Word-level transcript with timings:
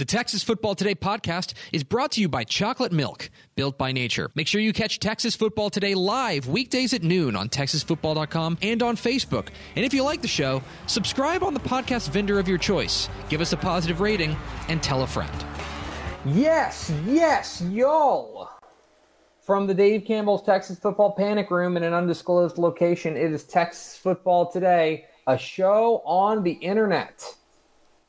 The 0.00 0.06
Texas 0.06 0.42
Football 0.42 0.74
Today 0.76 0.94
podcast 0.94 1.52
is 1.74 1.84
brought 1.84 2.12
to 2.12 2.22
you 2.22 2.28
by 2.30 2.42
Chocolate 2.42 2.90
Milk, 2.90 3.28
built 3.54 3.76
by 3.76 3.92
nature. 3.92 4.30
Make 4.34 4.46
sure 4.46 4.58
you 4.58 4.72
catch 4.72 4.98
Texas 4.98 5.36
Football 5.36 5.68
Today 5.68 5.94
live 5.94 6.48
weekdays 6.48 6.94
at 6.94 7.02
noon 7.02 7.36
on 7.36 7.50
TexasFootball.com 7.50 8.56
and 8.62 8.82
on 8.82 8.96
Facebook. 8.96 9.48
And 9.76 9.84
if 9.84 9.92
you 9.92 10.02
like 10.02 10.22
the 10.22 10.26
show, 10.26 10.62
subscribe 10.86 11.44
on 11.44 11.52
the 11.52 11.60
podcast 11.60 12.08
vendor 12.08 12.38
of 12.38 12.48
your 12.48 12.56
choice. 12.56 13.10
Give 13.28 13.42
us 13.42 13.52
a 13.52 13.58
positive 13.58 14.00
rating 14.00 14.34
and 14.68 14.82
tell 14.82 15.02
a 15.02 15.06
friend. 15.06 15.30
Yes, 16.24 16.90
yes, 17.06 17.60
y'all. 17.70 18.48
From 19.42 19.66
the 19.66 19.74
Dave 19.74 20.06
Campbell's 20.06 20.42
Texas 20.42 20.78
Football 20.78 21.12
Panic 21.12 21.50
Room 21.50 21.76
in 21.76 21.82
an 21.82 21.92
undisclosed 21.92 22.56
location, 22.56 23.18
it 23.18 23.32
is 23.34 23.44
Texas 23.44 23.98
Football 23.98 24.50
Today, 24.50 25.04
a 25.26 25.36
show 25.36 26.00
on 26.06 26.42
the 26.42 26.52
internet. 26.52 27.22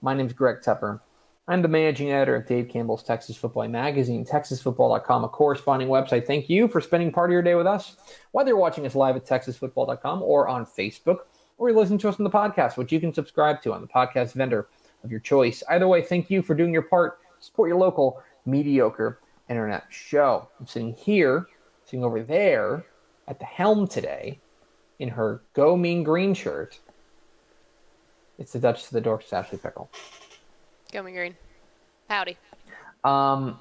My 0.02 0.14
name's 0.14 0.32
Greg 0.32 0.62
Tepper. 0.62 1.02
I'm 1.48 1.64
the 1.64 1.68
managing 1.68 2.12
editor 2.12 2.36
of 2.36 2.46
Dave 2.46 2.70
Campbell's 2.70 3.04
Texas 3.04 3.36
Football 3.36 3.68
Magazine, 3.68 4.24
TexasFootball.com, 4.24 5.24
a 5.24 5.28
corresponding 5.28 5.88
website. 5.88 6.28
Thank 6.28 6.50
you 6.50 6.68
for 6.68 6.80
spending 6.80 7.12
part 7.12 7.30
of 7.30 7.34
your 7.34 7.42
day 7.42 7.56
with 7.56 7.66
us, 7.66 7.98
whether 8.32 8.50
you're 8.50 8.58
watching 8.58 8.86
us 8.86 8.94
live 8.94 9.16
at 9.16 9.26
TexasFootball.com 9.26 10.22
or 10.22 10.48
on 10.48 10.66
Facebook, 10.66 11.22
or 11.58 11.70
you're 11.70 11.78
listening 11.78 11.98
to 12.00 12.10
us 12.10 12.20
on 12.20 12.24
the 12.24 12.30
podcast, 12.30 12.78
which 12.78 12.92
you 12.92 13.00
can 13.00 13.12
subscribe 13.12 13.62
to 13.64 13.74
on 13.74 13.82
the 13.82 13.88
podcast 13.88 14.34
vendor 14.34 14.68
of 15.04 15.10
your 15.10 15.20
choice. 15.20 15.64
Either 15.68 15.88
way, 15.88 16.04
thank 16.04 16.30
you 16.30 16.44
for 16.44 16.54
doing 16.54 16.72
your 16.72 16.84
part. 16.84 17.20
Support 17.40 17.70
your 17.70 17.80
local 17.80 18.22
mediocre 18.46 19.20
internet 19.50 19.86
show. 19.90 20.48
I'm 20.60 20.68
sitting 20.68 20.94
here, 20.94 21.48
sitting 21.86 22.04
over 22.04 22.22
there 22.22 22.86
at 23.28 23.40
the 23.40 23.46
helm 23.46 23.88
today 23.88 24.40
in 25.00 25.10
her 25.10 25.42
Go 25.54 25.76
Mean 25.76 26.04
Green 26.04 26.36
shirt. 26.36 26.80
It's 28.38 28.54
the 28.54 28.60
Duchess 28.60 28.92
of 28.92 29.04
the 29.04 29.10
Dorks, 29.10 29.34
Ashley 29.34 29.58
Pickle. 29.58 29.90
Going 30.92 31.14
green. 31.14 31.36
Howdy. 32.10 32.38
Um, 33.04 33.58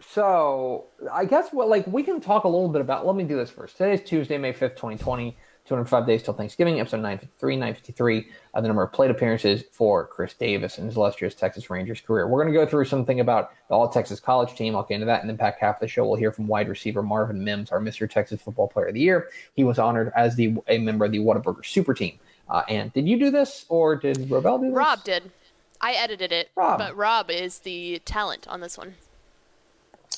so 0.00 0.86
I 1.12 1.24
guess 1.24 1.52
what 1.52 1.68
like 1.68 1.86
we 1.86 2.02
can 2.02 2.20
talk 2.20 2.44
a 2.44 2.48
little 2.48 2.68
bit 2.68 2.80
about. 2.80 3.06
Let 3.06 3.16
me 3.16 3.24
do 3.24 3.36
this 3.36 3.50
first. 3.50 3.76
Today's 3.76 4.00
Tuesday, 4.02 4.38
May 4.38 4.52
fifth, 4.52 4.76
twenty 4.76 4.96
twenty. 4.96 5.36
205 5.68 6.06
days 6.06 6.22
till 6.22 6.32
Thanksgiving, 6.32 6.80
episode 6.80 7.02
953, 7.02 7.56
953, 7.56 8.26
uh, 8.54 8.60
the 8.62 8.68
number 8.68 8.82
of 8.82 8.90
plate 8.90 9.10
appearances 9.10 9.64
for 9.70 10.06
Chris 10.06 10.32
Davis 10.32 10.78
and 10.78 10.86
his 10.86 10.96
illustrious 10.96 11.34
Texas 11.34 11.68
Rangers 11.68 12.00
career. 12.00 12.26
We're 12.26 12.42
going 12.42 12.54
to 12.54 12.58
go 12.58 12.64
through 12.64 12.86
something 12.86 13.20
about 13.20 13.50
the 13.68 13.74
All 13.74 13.86
Texas 13.86 14.18
College 14.18 14.54
team. 14.54 14.74
I'll 14.74 14.84
get 14.84 14.94
into 14.94 15.06
that. 15.06 15.20
And 15.20 15.28
then 15.28 15.36
back 15.36 15.58
half 15.60 15.76
of 15.76 15.80
the 15.80 15.88
show, 15.88 16.06
we'll 16.06 16.16
hear 16.16 16.32
from 16.32 16.46
wide 16.46 16.70
receiver 16.70 17.02
Marvin 17.02 17.44
Mims, 17.44 17.70
our 17.70 17.80
Mr. 17.80 18.08
Texas 18.08 18.40
Football 18.40 18.68
Player 18.68 18.86
of 18.86 18.94
the 18.94 19.00
Year. 19.00 19.28
He 19.52 19.62
was 19.62 19.78
honored 19.78 20.10
as 20.16 20.36
the 20.36 20.56
a 20.68 20.78
member 20.78 21.04
of 21.04 21.12
the 21.12 21.18
Whataburger 21.18 21.66
Super 21.66 21.92
Team. 21.92 22.18
Uh, 22.50 22.62
and 22.68 22.92
did 22.92 23.08
you 23.08 23.18
do 23.18 23.30
this 23.30 23.64
or 23.68 23.96
did 23.96 24.16
Robel 24.28 24.60
do 24.60 24.66
this? 24.66 24.74
Rob 24.74 25.04
did. 25.04 25.30
I 25.80 25.92
edited 25.92 26.32
it, 26.32 26.50
Rob. 26.56 26.78
but 26.78 26.96
Rob 26.96 27.30
is 27.30 27.60
the 27.60 28.00
talent 28.04 28.48
on 28.48 28.60
this 28.60 28.76
one. 28.76 28.94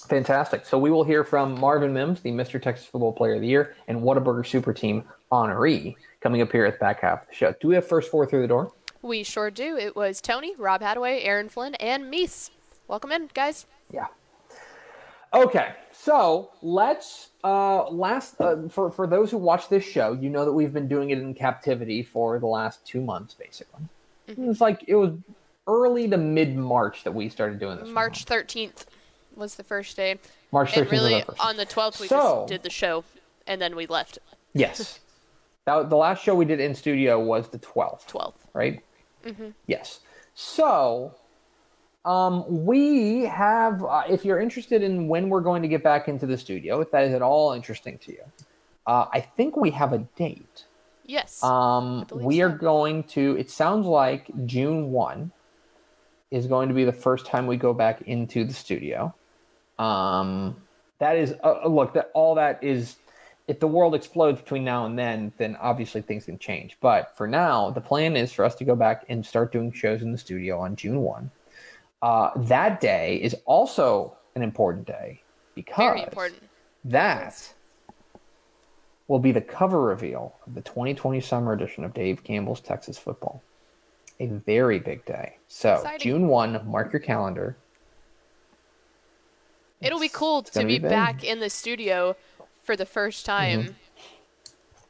Fantastic. 0.09 0.65
So 0.65 0.79
we 0.79 0.91
will 0.91 1.05
hear 1.05 1.23
from 1.25 1.59
Marvin 1.59 1.93
Mims, 1.93 2.21
the 2.21 2.31
Mr. 2.31 2.61
Texas 2.61 2.87
Football 2.87 3.13
Player 3.13 3.35
of 3.35 3.43
the 3.43 3.47
Year, 3.47 3.75
and 3.87 4.01
Whataburger 4.01 4.47
Super 4.47 4.73
Team 4.73 5.05
honoree 5.31 5.97
coming 6.21 6.41
up 6.43 6.51
here 6.51 6.65
at 6.65 6.75
the 6.75 6.79
back 6.79 7.01
half 7.01 7.23
of 7.23 7.29
the 7.29 7.35
show. 7.35 7.55
Do 7.61 7.69
we 7.69 7.75
have 7.75 7.87
first 7.87 8.11
four 8.11 8.27
through 8.27 8.43
the 8.43 8.49
door? 8.49 8.73
We 9.03 9.23
sure 9.23 9.51
do. 9.51 9.77
It 9.77 9.97
was 9.97 10.21
Tony, 10.21 10.55
Rob 10.57 10.81
Hadaway, 10.83 11.25
Aaron 11.25 11.49
Flynn, 11.49 11.75
and 11.77 12.12
Meese. 12.12 12.51
Welcome 12.89 13.12
in, 13.12 13.31
guys. 13.35 13.67
Yeah. 13.93 14.07
Okay, 15.33 15.75
so 16.03 16.50
let's 16.62 17.28
uh, 17.44 17.88
last 17.91 18.41
uh, 18.41 18.69
for 18.69 18.91
for 18.91 19.06
those 19.06 19.31
who 19.31 19.38
watch 19.38 19.69
this 19.69 19.84
show, 19.84 20.12
you 20.12 20.31
know 20.31 20.44
that 20.44 20.53
we've 20.53 20.72
been 20.72 20.88
doing 20.88 21.11
it 21.11 21.19
in 21.19 21.34
captivity 21.34 22.03
for 22.03 22.38
the 22.38 22.47
last 22.47 22.87
two 22.87 23.00
months, 23.00 23.34
basically. 23.34 23.83
It 24.27 24.38
was 24.38 24.61
like 24.61 24.84
it 24.87 24.94
was 24.94 25.12
early 25.66 26.09
to 26.09 26.16
mid 26.16 26.56
March 26.56 27.05
that 27.05 27.12
we 27.12 27.28
started 27.28 27.59
doing 27.59 27.78
this. 27.78 27.88
March 27.88 28.25
13th 28.25 28.87
was 29.37 29.56
the 29.56 29.65
first 29.65 29.97
day. 29.97 30.19
March 30.53 30.72
13th. 30.72 30.91
really, 30.91 31.22
first 31.22 31.44
on 31.44 31.56
the 31.56 31.66
12th, 31.66 32.00
we 32.00 32.06
So- 32.09 32.17
just 32.41 32.49
did 32.49 32.62
the 32.62 32.71
show, 32.71 33.05
and 33.47 33.61
then 33.61 33.77
we 33.77 33.87
left. 33.87 34.19
yes, 34.55 35.00
that, 35.67 35.91
the 35.91 35.97
last 35.97 36.22
show 36.22 36.34
we 36.34 36.44
did 36.47 36.61
in 36.61 36.75
studio 36.75 37.21
was 37.21 37.49
the 37.49 37.59
twelfth. 37.59 38.09
12th. 38.11 38.34
right? 38.55 38.82
Mm-hmm. 39.25 39.49
Yes. 39.67 40.00
So, 40.34 41.15
um, 42.05 42.65
we 42.65 43.22
have, 43.25 43.84
uh, 43.84 44.03
if 44.09 44.25
you're 44.25 44.41
interested 44.41 44.83
in 44.83 45.09
when 45.09 45.28
we're 45.28 45.41
going 45.41 45.62
to 45.62 45.69
get 45.69 45.83
back 45.83 46.09
into 46.09 46.27
the 46.27 46.38
studio, 46.38 46.81
if 46.81 46.91
that 46.93 47.05
is 47.05 47.12
at 47.12 47.22
all 47.22 47.53
interesting 47.53 47.99
to 47.99 48.12
you, 48.12 48.22
uh, 48.87 49.06
I 49.12 49.21
think 49.21 49.56
we 49.56 49.71
have 49.71 49.93
a 49.93 49.99
date. 50.16 50.65
Yes. 51.05 51.43
Um, 51.43 52.06
we 52.12 52.41
are 52.41 52.49
going 52.49 53.03
to, 53.05 53.37
it 53.37 53.50
sounds 53.50 53.87
like 53.87 54.31
June 54.47 54.93
1 54.93 55.31
is 56.31 56.47
going 56.47 56.69
to 56.69 56.75
be 56.75 56.84
the 56.84 56.93
first 56.93 57.27
time 57.27 57.47
we 57.47 57.56
go 57.56 57.75
back 57.75 58.03
into 58.03 58.44
the 58.44 58.55
studio. 58.55 59.15
Um, 59.78 60.56
that 61.00 61.17
is, 61.17 61.34
uh, 61.43 61.67
look, 61.67 61.94
that 61.94 62.11
all 62.15 62.34
that 62.37 62.62
is, 62.62 62.97
if 63.49 63.59
the 63.59 63.67
world 63.67 63.94
explodes 63.94 64.41
between 64.41 64.65
now 64.65 64.87
and 64.87 64.99
then, 64.99 65.32
then 65.37 65.56
obviously 65.61 66.00
things 66.00 66.27
can 66.27 66.38
change. 66.38 66.77
But 66.81 67.17
for 67.17 67.27
now, 67.27 67.71
the 67.71 67.81
plan 67.81 68.17
is 68.17 68.32
for 68.32 68.44
us 68.44 68.55
to 68.56 68.65
go 68.65 68.77
back 68.77 69.05
and 69.09 69.27
start 69.27 69.50
doing 69.53 69.72
shows 69.72 70.03
in 70.03 70.12
the 70.12 70.19
studio 70.19 70.61
on 70.61 70.77
June 70.77 71.00
1. 71.00 71.31
Uh, 72.03 72.31
that 72.37 72.81
day 72.81 73.16
is 73.22 73.34
also 73.44 74.16
an 74.34 74.43
important 74.43 74.87
day 74.87 75.22
because 75.55 76.00
important. 76.03 76.43
that 76.84 77.53
will 79.09 79.19
be 79.19 79.33
the 79.33 79.41
cover 79.41 79.81
reveal 79.81 80.34
of 80.47 80.55
the 80.55 80.62
2020 80.62 81.21
summer 81.21 81.53
edition 81.53 81.84
of 81.84 81.93
Dave 81.93 82.22
Campbell's 82.25 82.61
Texas 82.61 82.97
Football. 82.97 83.43
A 84.21 84.27
very 84.27 84.78
big 84.78 85.05
day. 85.05 85.37
So, 85.49 85.75
Exciting. 85.75 86.00
June 86.00 86.28
1, 86.28 86.66
mark 86.66 86.93
your 86.93 87.00
calendar. 87.00 87.56
It'll 89.81 90.00
be 90.00 90.11
cool 90.11 90.43
to 90.43 90.59
be, 90.61 90.78
be 90.78 90.88
back 90.88 91.25
in 91.25 91.41
the 91.41 91.50
studio 91.50 92.17
for 92.62 92.77
the 92.77 92.84
first 92.84 93.25
time. 93.25 93.75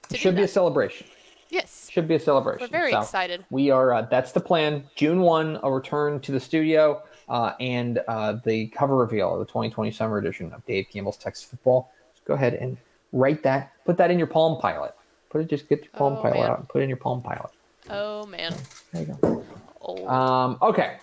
to 0.03 0.09
do 0.11 0.17
Should 0.17 0.37
be 0.37 0.43
a 0.43 0.49
celebration. 0.49 1.07
Yes. 1.51 1.89
Should 1.91 2.07
be 2.09 2.15
a 2.15 2.21
celebration. 2.21 2.63
We're 2.63 2.79
very 2.79 2.93
So, 2.93 3.01
excited. 3.01 3.45
We 3.51 3.71
are, 3.71 3.93
uh, 3.93 4.03
that's 4.03 4.33
the 4.33 4.41
plan. 4.41 4.85
June 4.95 5.21
1, 5.21 5.61
a 5.63 5.71
return 5.71 6.21
to 6.21 6.33
the 6.33 6.41
studio 6.41 7.03
uh, 7.29 7.53
and 7.61 8.01
uh, 8.09 8.35
the 8.45 8.69
cover 8.69 8.97
reveal 8.97 9.33
of 9.35 9.41
the 9.41 9.47
2020 9.47 9.91
summer 9.91 10.19
edition 10.19 10.53
of 10.53 10.65
Dave 10.67 10.87
Campbell's 10.93 11.17
Texas 11.17 11.45
Football. 11.45 11.93
Just 12.15 12.25
go 12.25 12.35
ahead 12.35 12.55
and 12.55 12.77
write 13.13 13.43
that, 13.43 13.73
put 13.85 13.97
that 13.97 14.11
in 14.11 14.19
your 14.19 14.27
Palm 14.29 14.61
Pilot. 14.61 14.95
Put 15.31 15.41
it, 15.43 15.49
just 15.49 15.69
get 15.69 15.83
your 15.83 15.93
Palm 15.93 16.15
Oh, 16.15 16.23
Pilot 16.23 16.35
man. 16.41 16.51
out 16.51 16.59
and 16.61 16.69
put 16.69 16.81
it 16.81 16.85
in 16.85 16.89
your 16.89 16.97
Palm 16.99 17.21
Pilot. 17.23 17.51
Oh, 17.89 18.27
man. 18.27 18.55
There 18.93 19.03
you 19.03 19.19
go. 19.21 19.45
Old. 19.81 20.09
Um, 20.09 20.59
okay. 20.63 20.99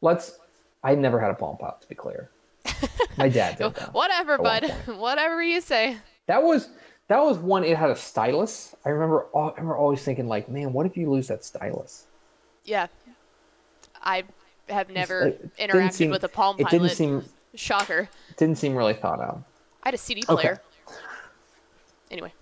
Let's. 0.00 0.38
I 0.82 0.94
never 0.94 1.18
had 1.20 1.30
a 1.30 1.34
Palm 1.34 1.56
Pilot, 1.56 1.80
to 1.82 1.88
be 1.88 1.94
clear. 1.94 2.30
My 3.18 3.28
dad 3.28 3.58
did. 3.58 3.72
Whatever, 3.92 4.38
bud. 4.38 4.64
Whatever 4.96 5.42
you 5.42 5.60
say. 5.60 5.96
That 6.26 6.42
was 6.42 6.68
that 7.08 7.22
was 7.22 7.38
one. 7.38 7.64
It 7.64 7.76
had 7.76 7.90
a 7.90 7.96
stylus. 7.96 8.74
I 8.84 8.90
remember. 8.90 9.26
I 9.34 9.50
remember 9.50 9.76
always 9.76 10.02
thinking, 10.02 10.26
like, 10.28 10.48
man, 10.48 10.72
what 10.72 10.86
if 10.86 10.96
you 10.96 11.10
lose 11.10 11.28
that 11.28 11.44
stylus? 11.44 12.06
Yeah. 12.64 12.88
I 14.02 14.24
have 14.68 14.90
never 14.90 15.28
It 15.28 15.56
interacted 15.56 15.92
seem- 15.92 16.10
with 16.10 16.24
a 16.24 16.28
Palm 16.28 16.56
Pilot. 16.56 16.72
It 16.72 16.78
didn't 16.78 16.96
seem. 16.96 17.24
Shocker. 17.54 18.08
Didn't 18.36 18.58
seem 18.58 18.74
really 18.74 18.94
thought 18.94 19.20
out. 19.20 19.42
I 19.82 19.88
had 19.88 19.94
a 19.94 19.98
CD 19.98 20.22
player. 20.22 20.60
Okay. 20.86 20.94
Anyway. 22.10 22.32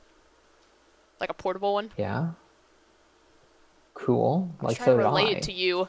Like 1.21 1.31
a 1.31 1.35
portable 1.35 1.75
one. 1.75 1.91
Yeah. 1.97 2.31
Cool. 3.95 4.51
I 4.61 4.65
was 4.65 4.73
Like 4.73 4.85
so 4.85 4.97
to 4.97 5.05
relate 5.05 5.37
I. 5.37 5.41
to 5.41 5.53
you. 5.53 5.89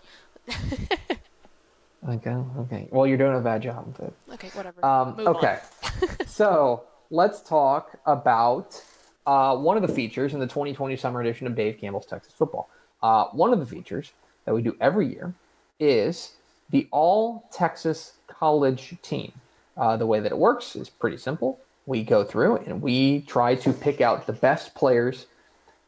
Okay. 2.07 2.36
Okay. 2.60 2.88
Well, 2.92 3.07
you're 3.07 3.18
doing 3.18 3.36
a 3.36 3.39
bad 3.42 3.63
job. 3.63 3.95
But... 4.00 4.13
Okay, 4.36 4.50
whatever. 4.50 4.86
Um, 4.86 5.16
okay. 5.19 5.60
so 6.27 6.83
let's 7.10 7.42
talk 7.42 7.98
about 8.06 8.81
uh, 9.25 9.56
one 9.56 9.78
of 9.78 9.81
the 9.81 9.94
features 9.94 10.34
in 10.34 10.40
the 10.40 10.48
2020 10.48 10.96
summer 10.96 11.22
edition 11.22 11.48
of 11.48 11.56
Dave 11.56 11.80
Campbell's 11.80 12.06
Texas 12.06 12.34
Football. 12.34 12.69
Uh, 13.02 13.25
one 13.25 13.54
of 13.54 13.60
the 13.60 13.66
features 13.66 14.13
that 14.46 14.54
we 14.54 14.62
do 14.62 14.75
every 14.80 15.07
year 15.07 15.34
is 15.80 16.34
the 16.69 16.88
All 16.92 17.48
Texas 17.52 18.13
College 18.28 18.96
team. 19.02 19.31
Uh, 19.78 19.98
the 19.98 20.06
way 20.06 20.19
that 20.19 20.31
it 20.31 20.38
works 20.38 20.75
is 20.75 20.90
pretty 20.90 21.18
simple. 21.18 21.60
We 21.86 22.04
go 22.04 22.24
through 22.24 22.57
and 22.57 22.81
we 22.81 23.22
try 23.22 23.56
to 23.56 23.74
pick 23.74 24.01
out 24.01 24.25
the 24.25 24.34
best 24.34 24.74
players 24.74 25.28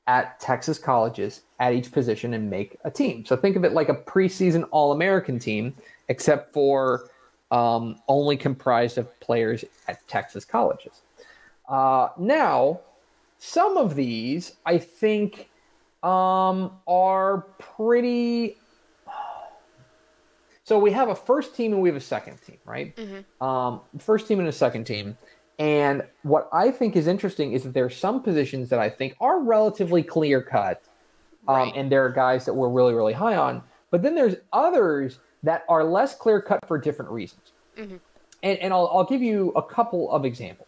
at 0.06 0.40
Texas 0.40 0.78
colleges 0.78 1.42
at 1.60 1.74
each 1.74 1.92
position 1.92 2.34
and 2.34 2.50
make 2.50 2.78
a 2.84 2.92
team. 2.92 3.26
So 3.26 3.36
think 3.36 3.56
of 3.56 3.66
it 3.66 3.74
like 3.74 3.90
a 3.90 3.96
preseason 3.96 4.68
All 4.72 4.92
American 4.92 5.40
team, 5.40 5.76
except 6.10 6.54
for 6.54 7.10
um, 7.52 7.98
only 8.08 8.38
comprised 8.38 8.98
of 8.98 9.20
players 9.20 9.64
at 9.88 10.06
Texas 10.08 10.46
colleges. 10.46 11.02
Uh, 11.68 12.10
now, 12.18 12.80
some 13.40 13.78
of 13.78 13.96
these 13.96 14.54
I 14.66 14.78
think 14.78 15.50
um, 16.04 16.72
are 16.88 17.46
pretty. 17.60 18.58
So 20.64 20.78
we 20.78 20.92
have 20.92 21.08
a 21.10 21.16
first 21.16 21.56
team 21.56 21.72
and 21.72 21.82
we 21.82 21.88
have 21.88 21.96
a 21.96 22.02
second 22.02 22.42
team, 22.46 22.58
right? 22.66 22.94
Mm-hmm. 22.98 23.44
Um, 23.44 23.82
first 24.00 24.28
team 24.28 24.40
and 24.40 24.50
a 24.50 24.52
second 24.54 24.84
team. 24.84 25.18
And 25.60 26.04
what 26.24 26.50
I 26.52 26.72
think 26.72 26.96
is 26.98 27.08
interesting 27.08 27.54
is 27.54 27.64
that 27.64 27.74
there 27.74 27.86
are 27.86 27.90
some 27.90 28.22
positions 28.22 28.70
that 28.70 28.80
I 28.80 28.90
think 28.90 29.16
are 29.22 29.40
relatively 29.40 30.04
clear 30.04 30.42
cut, 30.42 30.84
um, 31.48 31.56
Right. 31.56 31.74
and 31.76 31.90
there 31.92 32.06
are 32.06 32.10
guys 32.10 32.44
that 32.46 32.54
we're 32.54 32.68
really, 32.70 32.94
really 32.94 33.14
high 33.14 33.38
on. 33.38 33.64
But 33.92 34.02
then 34.04 34.14
there's 34.14 34.36
others 34.52 35.20
that 35.44 35.64
are 35.70 35.86
less 35.86 36.14
clear 36.14 36.42
cut 36.42 36.68
for 36.68 36.78
different 36.78 37.12
reasons. 37.12 37.54
Mhm. 37.78 38.00
And, 38.44 38.60
and 38.60 38.74
I'll, 38.74 38.88
I'll 38.94 39.06
give 39.06 39.22
you 39.22 39.52
a 39.56 39.64
couple 39.64 40.12
of 40.12 40.26
examples. 40.26 40.67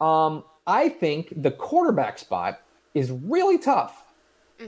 Um, 0.00 0.44
I 0.66 0.88
think 0.88 1.32
the 1.42 1.50
quarterback 1.50 2.18
spot 2.18 2.60
is 2.94 3.10
really 3.10 3.58
tough. 3.58 4.04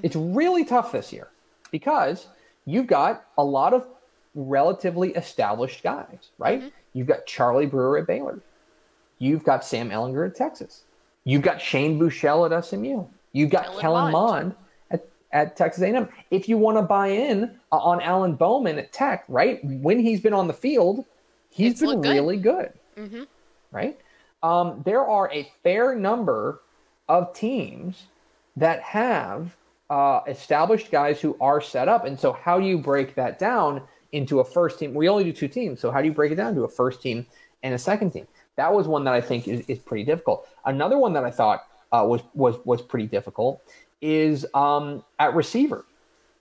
It's 0.02 0.17
really 0.17 0.64
tough 0.64 0.93
this 0.93 1.12
year 1.12 1.29
because 1.70 2.26
you've 2.64 2.87
got 2.87 3.26
a 3.37 3.44
lot 3.44 3.75
of 3.75 3.87
relatively 4.34 5.11
established 5.11 5.82
guys, 5.82 6.31
right? 6.38 6.73
You've 6.94 7.06
got 7.06 7.26
Charlie 7.26 7.67
Brewer 7.67 7.99
at 7.99 8.06
Baylor. 8.06 8.38
You've 9.19 9.44
got 9.44 9.64
Sam 9.64 9.90
Ehlinger 9.90 10.26
at 10.26 10.34
Texas. 10.34 10.84
You've 11.25 11.43
got 11.43 11.61
Shane 11.61 11.99
Buechele 12.00 12.50
at 12.50 12.64
SMU. 12.64 13.05
You've 13.32 13.50
got 13.50 13.64
Kellen 13.67 13.81
Kellen 13.81 14.12
Mond. 14.12 14.12
Mond 14.49 14.55
at, 14.90 15.06
at 15.32 15.56
Texas 15.56 15.82
A&M. 15.82 16.08
If 16.31 16.49
you 16.49 16.56
want 16.58 16.78
to 16.78 16.82
buy 16.82 17.08
in 17.08 17.58
uh, 17.70 17.76
on 17.76 18.00
Alan 18.00 18.35
Bowman 18.35 18.78
at 18.78 18.93
Tech, 18.93 19.25
right? 19.28 19.61
When 19.62 20.00
he's 20.00 20.20
been 20.20 20.32
on 20.35 20.46
the 20.49 20.52
field, 20.55 21.05
he's 21.50 21.73
It's 21.73 21.81
been 21.81 21.90
looked 21.90 22.02
good. 22.05 22.12
really 22.14 22.37
good 22.38 22.73
Mhm. 22.96 23.26
right? 23.70 23.99
Um, 24.43 24.83
there 24.85 25.06
are 25.06 25.31
a 25.33 25.50
fair 25.62 25.94
number 25.94 26.61
of 27.09 27.35
teams 27.35 28.05
that 28.56 28.81
have 28.83 29.56
uh, 29.91 30.21
established 30.27 30.91
guys 30.91 31.21
who 31.21 31.37
are 31.41 31.61
set 31.61 31.89
up. 31.89 32.06
And 32.06 32.19
so, 32.19 32.33
how 32.33 32.59
do 32.59 32.67
you 32.67 32.79
break 32.79 33.15
that 33.15 33.39
down 33.39 33.83
into 34.12 34.41
a 34.41 34.44
first 34.44 34.79
team? 34.79 34.94
We 34.94 35.09
only 35.09 35.25
do 35.25 35.33
two 35.33 35.49
teams. 35.49 35.81
So, 35.81 35.91
how 35.91 36.00
do 36.00 36.09
you 36.09 36.15
break 36.15 36.33
it 36.33 36.37
down 36.37 36.55
to 36.55 36.65
a 36.65 36.69
first 36.69 37.03
team 37.03 37.27
and 37.62 37.75
a 37.75 37.79
second 37.79 38.11
team? 38.11 38.27
That 38.56 38.73
was 38.73 38.89
one 38.89 39.05
that 39.05 39.15
I 39.15 39.21
think 39.21 39.49
is, 39.49 39.65
is 39.69 39.79
pretty 39.79 40.05
difficult. 40.05 40.49
Another 40.65 40.99
one 40.99 41.12
that 41.15 41.25
I 41.25 41.31
thought 41.31 41.67
uh, 41.93 42.05
was, 42.06 42.23
was, 42.35 42.56
was 42.65 42.83
pretty 42.83 43.06
difficult 43.06 43.62
is 44.00 44.47
um, 44.55 45.05
at 45.19 45.35
receiver. 45.35 45.85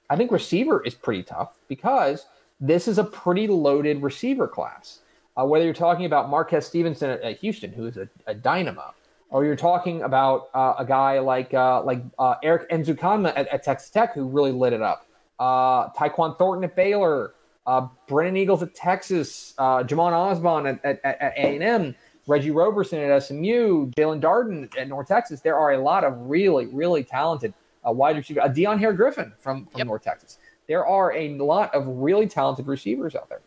I 0.09 0.15
think 0.15 0.31
receiver 0.31 0.83
is 0.83 0.94
pretty 0.94 1.24
tough 1.24 1.57
because 1.68 2.25
this 2.59 2.88
is 2.88 2.97
a 2.97 3.04
pretty 3.04 3.47
loaded 3.47 4.01
receiver 4.01 4.47
class. 4.47 5.00
Uh, 5.39 5.45
whether 5.45 5.63
you're 5.66 5.74
talking 5.74 6.06
about 6.06 6.30
Marquez 6.30 6.66
Stevenson 6.66 7.10
at, 7.10 7.22
at 7.22 7.38
Houston, 7.39 7.72
who 7.72 7.86
is 7.88 7.98
a, 7.98 8.10
a 8.28 8.33
dynamo, 8.33 8.94
or 9.30 9.45
you're 9.45 9.56
talking 9.56 10.01
about 10.01 10.50
uh, 10.54 10.74
a 10.78 10.86
guy 10.86 11.19
like 11.19 11.54
uh, 11.54 11.81
like 11.83 12.04
uh, 12.19 12.36
Eric 12.44 12.69
Ezukanma 12.69 13.33
at, 13.36 13.48
at 13.48 13.63
Texas 13.63 13.89
Tech, 13.89 14.13
who 14.13 14.28
really 14.28 14.51
lit 14.51 14.74
it 14.74 14.81
up. 14.81 15.06
Uh, 15.39 15.89
Tyquan 15.94 16.38
Thornton 16.38 16.66
at 16.66 16.75
Baylor, 16.75 17.33
uh, 17.66 17.88
Brennan 18.07 18.36
Eagles 18.38 18.62
at 18.62 18.75
Texas, 18.75 19.54
uh, 19.57 19.83
Jhamon 19.83 20.12
Ausbon 20.12 20.80
at, 20.83 21.00
at, 21.04 21.22
at 21.22 21.33
A&M, 21.38 21.95
Reggie 22.28 22.51
Roberson 22.51 23.00
at 23.00 23.24
SMU, 23.24 23.88
Jaelon 23.92 24.22
Darden 24.22 24.69
at 24.78 24.88
North 24.88 25.07
Texas. 25.07 25.42
There 25.42 25.57
are 25.57 25.74
a 25.74 25.78
lot 25.80 26.04
of 26.04 26.13
really, 26.30 26.68
really 26.68 27.04
talented 27.04 27.54
uh, 27.88 27.92
wide 27.92 28.18
receivers. 28.18 28.44
Uh, 28.45 28.50
Deion 28.50 28.78
Hair 28.80 28.94
Griffin 28.94 29.33
from, 29.39 29.66
from 29.68 29.80
Yep. 29.80 29.88
North 29.88 30.04
Texas. 30.04 30.38
There 30.68 30.86
are 30.86 31.13
a 31.13 31.30
lot 31.38 31.74
of 31.74 31.88
really 31.88 32.28
talented 32.28 32.68
receivers 32.68 33.16
out 33.16 33.28
there. 33.30 33.42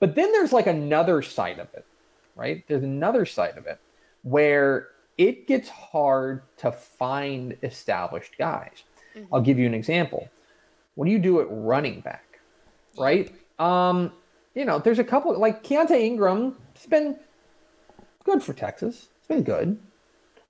But 0.00 0.14
then 0.14 0.32
there's 0.32 0.52
like 0.52 0.66
another 0.66 1.22
side 1.22 1.58
of 1.58 1.68
it, 1.74 1.86
right? 2.34 2.64
There's 2.66 2.82
another 2.82 3.24
side 3.24 3.56
of 3.56 3.66
it 3.66 3.78
where 4.22 4.88
it 5.18 5.46
gets 5.46 5.68
hard 5.68 6.42
to 6.58 6.72
find 6.72 7.56
established 7.62 8.36
guys. 8.38 8.82
I'll 9.32 9.40
give 9.40 9.58
you 9.58 9.66
an 9.66 9.74
example. 9.74 10.28
What 10.94 11.04
do 11.04 11.10
you 11.10 11.18
do 11.18 11.40
at 11.40 11.46
running 11.50 12.00
back, 12.00 12.40
right? 12.98 13.32
Um, 13.58 14.12
you 14.54 14.64
know, 14.64 14.78
there's 14.78 14.98
a 14.98 15.04
couple 15.04 15.38
like 15.38 15.62
Keaontay 15.62 16.00
Ingram. 16.00 16.56
It's 16.74 16.86
been 16.86 17.16
good 18.24 18.42
for 18.42 18.52
Texas. 18.52 19.08
It's 19.18 19.28
been 19.28 19.42
good. 19.42 19.78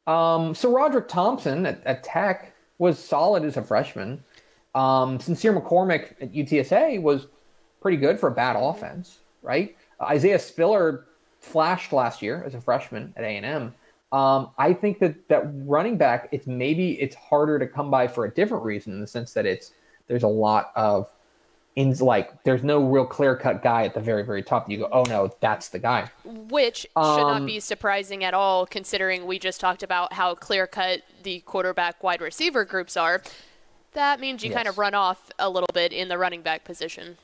Um, 0.07 0.55
SaRodorick 0.55 1.09
Thompson 1.09 1.67
at, 1.67 1.85
at 1.85 2.03
Tech 2.03 2.55
was 2.79 2.99
solid 2.99 3.45
as 3.45 3.57
a 3.57 3.63
freshman. 3.63 4.25
Um, 4.75 5.21
Sincere 5.21 5.53
McCormick 5.53 6.15
at 6.21 6.33
UTSA 6.33 7.01
was 7.03 7.27
pretty 7.81 7.97
good 7.97 8.19
for 8.19 8.29
a 8.29 8.33
bad 8.33 8.57
offense, 8.57 9.20
right? 9.43 9.77
Isaiah 10.03 10.39
Spiller 10.39 11.07
flashed 11.41 11.93
last 11.93 12.23
year 12.23 12.43
as 12.45 12.55
a 12.55 12.61
freshman 12.61 13.13
at 13.17 13.25
A&M. 13.25 13.75
Um, 14.13 14.51
I 14.59 14.73
think 14.73 14.99
that 14.99 15.29
that 15.29 15.45
running 15.67 15.97
back, 15.97 16.29
it's 16.33 16.47
maybe 16.47 17.01
it's 17.01 17.15
harder 17.15 17.59
to 17.59 17.67
come 17.67 17.91
by 17.91 18.09
for 18.09 18.25
a 18.25 18.31
different 18.31 18.65
reason 18.65 18.93
in 18.93 19.01
the 19.01 19.07
sense 19.07 19.33
that 19.35 19.47
it's 19.47 19.73
there's 20.09 20.25
a 20.25 20.29
lot 20.29 20.73
of 20.75 21.09
ins 21.77 22.03
like 22.03 22.43
there's 22.43 22.65
no 22.65 22.85
real 22.85 23.07
clear 23.07 23.37
cut 23.37 23.63
guy 23.63 23.85
at 23.85 23.95
the 23.95 24.01
very 24.01 24.25
very 24.25 24.43
top. 24.43 24.69
You 24.69 24.79
go, 24.79 24.89
oh 24.91 25.05
no, 25.05 25.31
that's 25.39 25.69
the 25.69 25.79
guy. 25.79 26.11
Which 26.25 26.81
should 26.81 26.89
not 26.97 27.37
Um, 27.37 27.47
be 27.47 27.61
surprising 27.61 28.25
at 28.25 28.35
all, 28.35 28.67
considering 28.67 29.27
we 29.27 29.39
just 29.39 29.61
talked 29.61 29.85
about 29.85 30.13
how 30.15 30.35
clear 30.35 30.67
cut 30.67 31.03
the 31.23 31.41
quarterback 31.41 32.03
wide 32.03 32.21
receiver 32.21 32.65
groups 32.65 32.97
are. 32.97 33.23
That 33.93 34.19
means 34.19 34.43
you 34.43 34.51
kind 34.53 34.67
of 34.67 34.77
run 34.79 34.95
off 34.95 35.31
a 35.39 35.49
little 35.49 35.69
bit 35.73 35.93
in 35.93 36.09
the 36.09 36.19
running 36.19 36.43
back 36.43 36.65
position. 36.65 37.17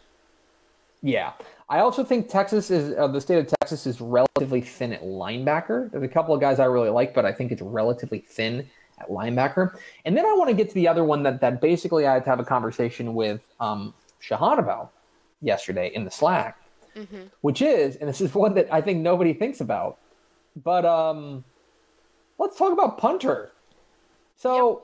Yeah, 1.03 1.33
I 1.69 1.81
also 1.81 2.05
think 2.05 2.29
Texas 2.29 2.71
is 2.71 2.97
uh, 2.97 3.09
the 3.09 3.21
state 3.21 3.39
of 3.39 3.47
Texas 3.61 3.87
is 3.87 4.01
relatively 4.01 4.61
thin 4.61 4.93
at 4.93 5.03
linebacker. 5.03 5.91
There's 5.91 6.05
a 6.05 6.09
couple 6.09 6.35
of 6.35 6.41
guys 6.41 6.61
I 6.61 6.67
really 6.67 6.91
like, 6.91 7.13
but 7.13 7.25
I 7.25 7.33
think 7.33 7.51
it's 7.51 7.63
relatively 7.63 8.21
thin 8.21 8.69
at 8.99 9.09
linebacker. 9.09 9.77
And 10.05 10.17
then 10.17 10.25
I 10.25 10.33
want 10.35 10.49
to 10.49 10.55
get 10.55 10.69
to 10.69 10.75
the 10.75 10.87
other 10.87 11.03
one 11.03 11.25
that 11.25 11.41
that 11.41 11.61
basically 11.61 12.07
I 12.07 12.15
had 12.15 12.25
to 12.25 12.31
have 12.31 12.41
a 12.41 12.45
conversation 12.45 13.15
with 13.15 13.47
um, 13.59 13.95
Shehan 14.23 14.59
about 14.59 14.93
yesterday 15.41 15.91
in 15.93 16.05
the 16.05 16.11
Slack, 16.11 16.57
which 17.41 17.61
is, 17.63 17.97
and 17.97 18.09
this 18.09 18.21
is 18.21 18.33
one 18.47 18.55
that 18.55 18.73
I 18.73 18.81
think 18.81 19.01
nobody 19.01 19.35
thinks 19.35 19.61
about, 19.61 19.99
but 20.63 20.85
um, 20.85 21.45
let's 22.39 22.57
talk 22.57 22.73
about 22.73 22.97
punter. 22.97 23.51
So, 24.37 24.83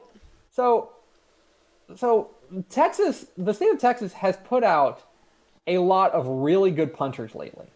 so, 0.51 0.91
so 1.95 2.31
Texas, 2.69 3.27
the 3.39 3.55
state 3.55 3.71
of 3.71 3.79
Texas 3.79 4.13
has 4.15 4.37
put 4.39 4.65
out 4.65 5.03
a 5.67 5.79
lot 5.79 6.13
of 6.13 6.27
really 6.27 6.71
good 6.71 6.93
punters 6.95 7.35
lately. 7.35 7.67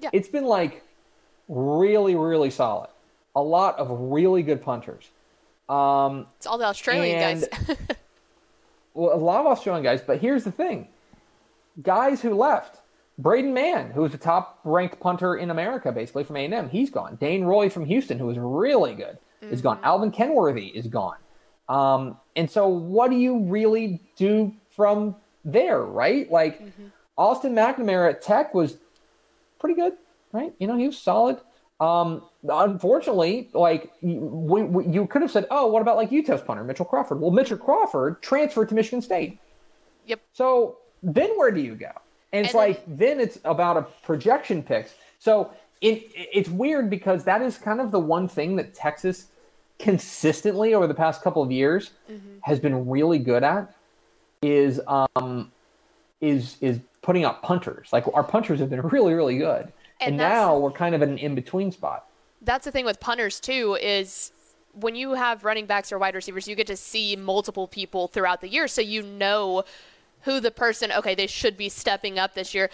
Yeah. 0.00 0.10
It's 0.12 0.28
been 0.28 0.44
like 0.44 0.82
really, 1.48 2.14
really 2.14 2.50
solid. 2.50 2.90
A 3.34 3.42
lot 3.42 3.78
of 3.78 3.88
really 3.90 4.42
good 4.42 4.62
punters. 4.62 5.10
Um, 5.68 6.26
It's 6.36 6.46
all 6.46 6.58
the 6.58 6.64
Australian 6.64 7.18
guys. 7.20 7.48
well, 8.94 9.14
a 9.14 9.16
lot 9.16 9.40
of 9.40 9.46
Australian 9.46 9.84
guys, 9.84 10.00
but 10.00 10.20
here's 10.20 10.44
the 10.44 10.52
thing 10.52 10.88
guys 11.82 12.22
who 12.22 12.34
left. 12.34 12.80
Braden 13.18 13.54
Mann, 13.54 13.92
who 13.92 14.02
was 14.02 14.12
the 14.12 14.18
top 14.18 14.60
ranked 14.62 15.00
punter 15.00 15.36
in 15.36 15.50
America, 15.50 15.90
basically 15.90 16.22
from 16.22 16.36
A&M, 16.36 16.68
he's 16.68 16.90
gone. 16.90 17.16
Dane 17.16 17.44
Roy 17.44 17.70
from 17.70 17.86
Houston, 17.86 18.18
who 18.18 18.26
was 18.26 18.36
really 18.38 18.94
good, 18.94 19.16
is 19.40 19.62
gone. 19.62 19.78
Alvin 19.82 20.10
Kenworthy 20.10 20.66
is 20.66 20.86
gone. 20.86 21.16
Um, 21.66 22.18
and 22.36 22.50
so, 22.50 22.68
what 22.68 23.10
do 23.10 23.16
you 23.16 23.38
really 23.44 24.02
do 24.16 24.52
from 24.70 25.16
there, 25.46 25.80
right? 25.80 26.30
Like, 26.30 26.60
Austin 27.18 27.54
McNamara 27.54 28.10
at 28.10 28.22
Tech 28.22 28.54
was 28.54 28.76
pretty 29.58 29.74
good, 29.80 29.94
right? 30.32 30.52
You 30.58 30.66
know, 30.66 30.76
he 30.76 30.86
was 30.86 30.98
solid. 30.98 31.38
Um, 31.80 32.22
unfortunately, 32.48 33.50
like 33.52 33.92
we, 34.00 34.62
we, 34.62 34.86
you 34.86 35.06
could 35.06 35.22
have 35.22 35.30
said, 35.30 35.46
oh, 35.50 35.66
what 35.66 35.82
about 35.82 35.96
like 35.96 36.10
UTEP's 36.10 36.42
punter, 36.42 36.64
Mitchell 36.64 36.84
Crawford? 36.86 37.20
Well, 37.20 37.30
Mitchell 37.30 37.58
Crawford 37.58 38.22
transferred 38.22 38.68
to 38.70 38.74
Michigan 38.74 39.02
State. 39.02 39.38
Yep. 40.06 40.20
So 40.32 40.78
then 41.02 41.30
where 41.36 41.50
do 41.50 41.60
you 41.60 41.74
go? 41.74 41.90
And 42.32 42.46
it's 42.46 42.54
And 42.54 42.62
then- 42.62 42.68
like 42.70 42.82
then 42.86 43.20
it's 43.20 43.38
about 43.44 43.76
a 43.76 43.82
projection 44.04 44.62
picks. 44.62 44.94
So 45.18 45.50
it 45.82 46.10
it's 46.14 46.48
weird 46.48 46.88
because 46.88 47.24
that 47.24 47.42
is 47.42 47.58
kind 47.58 47.80
of 47.80 47.90
the 47.90 48.00
one 48.00 48.28
thing 48.28 48.56
that 48.56 48.74
Texas 48.74 49.26
consistently 49.78 50.72
over 50.74 50.86
the 50.86 50.94
past 50.94 51.22
couple 51.22 51.42
of 51.42 51.50
years 51.52 51.90
Mm-hmm. 52.10 52.38
has 52.42 52.58
been 52.60 52.88
really 52.88 53.18
good 53.18 53.42
at 53.44 53.74
is 54.42 54.80
um 54.86 55.52
is 56.20 56.56
is 56.62 56.80
putting 57.06 57.24
out 57.24 57.42
punters. 57.42 57.88
Like 57.92 58.04
our 58.12 58.24
punters 58.24 58.60
have 58.60 58.68
been 58.68 58.82
really 58.82 59.14
really 59.14 59.38
good. 59.38 59.72
And 60.00 60.08
And, 60.08 60.16
now 60.18 60.58
we're 60.58 60.72
kind 60.72 60.94
of 60.94 61.00
in 61.00 61.10
an 61.10 61.18
in 61.18 61.34
between 61.34 61.72
spot. 61.72 62.06
That's 62.42 62.66
the 62.66 62.72
thing 62.72 62.84
with 62.84 63.00
punters 63.00 63.40
too 63.40 63.78
is 63.80 64.32
when 64.78 64.94
you 64.94 65.14
have 65.14 65.44
running 65.44 65.64
backs 65.64 65.90
or 65.90 65.98
wide 65.98 66.14
receivers, 66.14 66.46
you 66.46 66.54
get 66.54 66.66
to 66.66 66.76
see 66.76 67.16
multiple 67.16 67.66
people 67.66 68.08
throughout 68.08 68.42
the 68.42 68.48
year, 68.48 68.68
so 68.68 68.82
you 68.82 69.02
know 69.02 69.64
who 70.22 70.38
the 70.40 70.50
person, 70.50 70.92
okay, 70.92 71.14
they 71.14 71.26
should 71.26 71.56
be 71.56 71.68
stepping 71.68 72.18
up 72.18 72.34
this 72.34 72.52
year. 72.54 72.68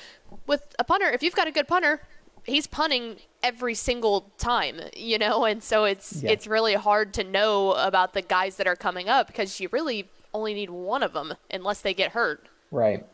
With 0.46 0.74
a 0.78 0.84
punter, 0.84 1.06
if 1.10 1.22
you've 1.22 1.34
got 1.34 1.46
a 1.46 1.52
good 1.52 1.68
punter, 1.68 2.02
he's 2.44 2.66
punting 2.66 3.16
every 3.42 3.74
single 3.74 4.32
time, 4.38 4.80
you 4.96 5.18
know, 5.18 5.44
and 5.44 5.62
so 5.62 5.84
it's 5.84 6.22
yeah. 6.22 6.30
it's 6.30 6.46
really 6.46 6.74
hard 6.74 7.14
to 7.14 7.24
know 7.24 7.72
about 7.72 8.14
the 8.14 8.22
guys 8.22 8.56
that 8.56 8.66
are 8.66 8.76
coming 8.76 9.08
up 9.08 9.28
because 9.28 9.60
you 9.60 9.68
really 9.70 10.08
only 10.34 10.54
need 10.54 10.70
one 10.70 11.02
of 11.02 11.12
them 11.12 11.34
unless 11.50 11.82
they 11.82 11.94
get 11.94 12.12
hurt. 12.12 12.48
Right. 12.70 13.06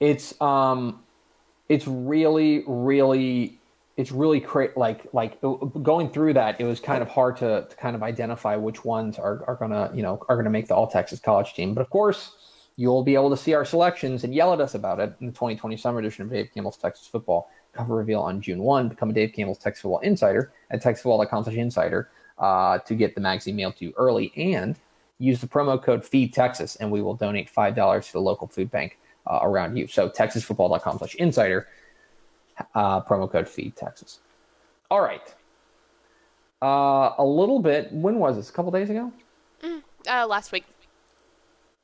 It's 0.00 0.40
um 0.40 1.02
it's 1.68 1.86
really 1.86 2.64
really 2.66 3.58
it's 3.96 4.10
really 4.10 4.40
cra- 4.40 4.70
like 4.76 5.06
like 5.12 5.40
going 5.40 6.10
through 6.10 6.34
that 6.34 6.60
it 6.60 6.64
was 6.64 6.80
kind 6.80 7.00
of 7.00 7.08
hard 7.08 7.36
to, 7.36 7.66
to 7.68 7.76
kind 7.76 7.94
of 7.94 8.02
identify 8.02 8.56
which 8.56 8.84
ones 8.84 9.18
are, 9.18 9.44
are 9.46 9.54
gonna 9.54 9.90
you 9.94 10.02
know 10.02 10.20
are 10.28 10.36
gonna 10.36 10.50
make 10.50 10.68
the 10.68 10.74
all 10.74 10.86
texas 10.86 11.20
college 11.20 11.54
team. 11.54 11.74
But 11.74 11.82
of 11.82 11.90
course 11.90 12.36
you'll 12.76 13.04
be 13.04 13.14
able 13.14 13.30
to 13.30 13.36
see 13.36 13.54
our 13.54 13.64
selections 13.64 14.24
and 14.24 14.34
yell 14.34 14.52
at 14.52 14.60
us 14.60 14.74
about 14.74 14.98
it 14.98 15.14
in 15.20 15.26
the 15.28 15.32
2020 15.32 15.76
summer 15.76 16.00
edition 16.00 16.24
of 16.24 16.30
dave 16.30 16.50
campbell's 16.52 16.76
texas 16.76 17.06
football 17.06 17.48
cover 17.72 17.94
reveal 17.94 18.20
on 18.20 18.40
june 18.40 18.58
1 18.58 18.88
become 18.88 19.10
a 19.10 19.12
dave 19.12 19.32
campbell's 19.32 19.58
texas 19.58 19.82
football 19.82 20.00
insider 20.00 20.52
at 20.70 20.82
texasfootball.com 20.82 21.44
insider 21.54 22.10
uh, 22.38 22.78
to 22.78 22.94
get 22.94 23.14
the 23.14 23.20
magazine 23.20 23.56
mailed 23.56 23.76
to 23.76 23.86
you 23.86 23.94
early. 23.96 24.32
And 24.36 24.76
use 25.18 25.40
the 25.40 25.46
promo 25.46 25.80
code 25.80 26.04
feed 26.04 26.32
texas 26.32 26.76
and 26.76 26.90
we 26.90 27.00
will 27.00 27.14
donate 27.14 27.52
$5 27.52 28.06
to 28.06 28.12
the 28.12 28.20
local 28.20 28.48
food 28.48 28.70
bank 28.70 28.98
uh, 29.26 29.40
around 29.42 29.76
you 29.76 29.86
so 29.86 30.08
texasfootball.com 30.08 30.98
slash 30.98 31.14
insider 31.16 31.68
uh, 32.74 33.00
promo 33.00 33.30
code 33.30 33.48
feed 33.48 33.76
Texas. 33.76 34.20
All 34.90 35.00
right. 35.00 35.34
Uh, 36.62 37.14
a 37.18 37.24
little 37.24 37.58
bit. 37.58 37.92
When 37.92 38.18
was 38.18 38.36
this? 38.36 38.50
A 38.50 38.52
couple 38.52 38.70
days 38.70 38.90
ago? 38.90 39.12
Mm, 39.62 39.82
uh, 40.08 40.26
last 40.26 40.52
week. 40.52 40.64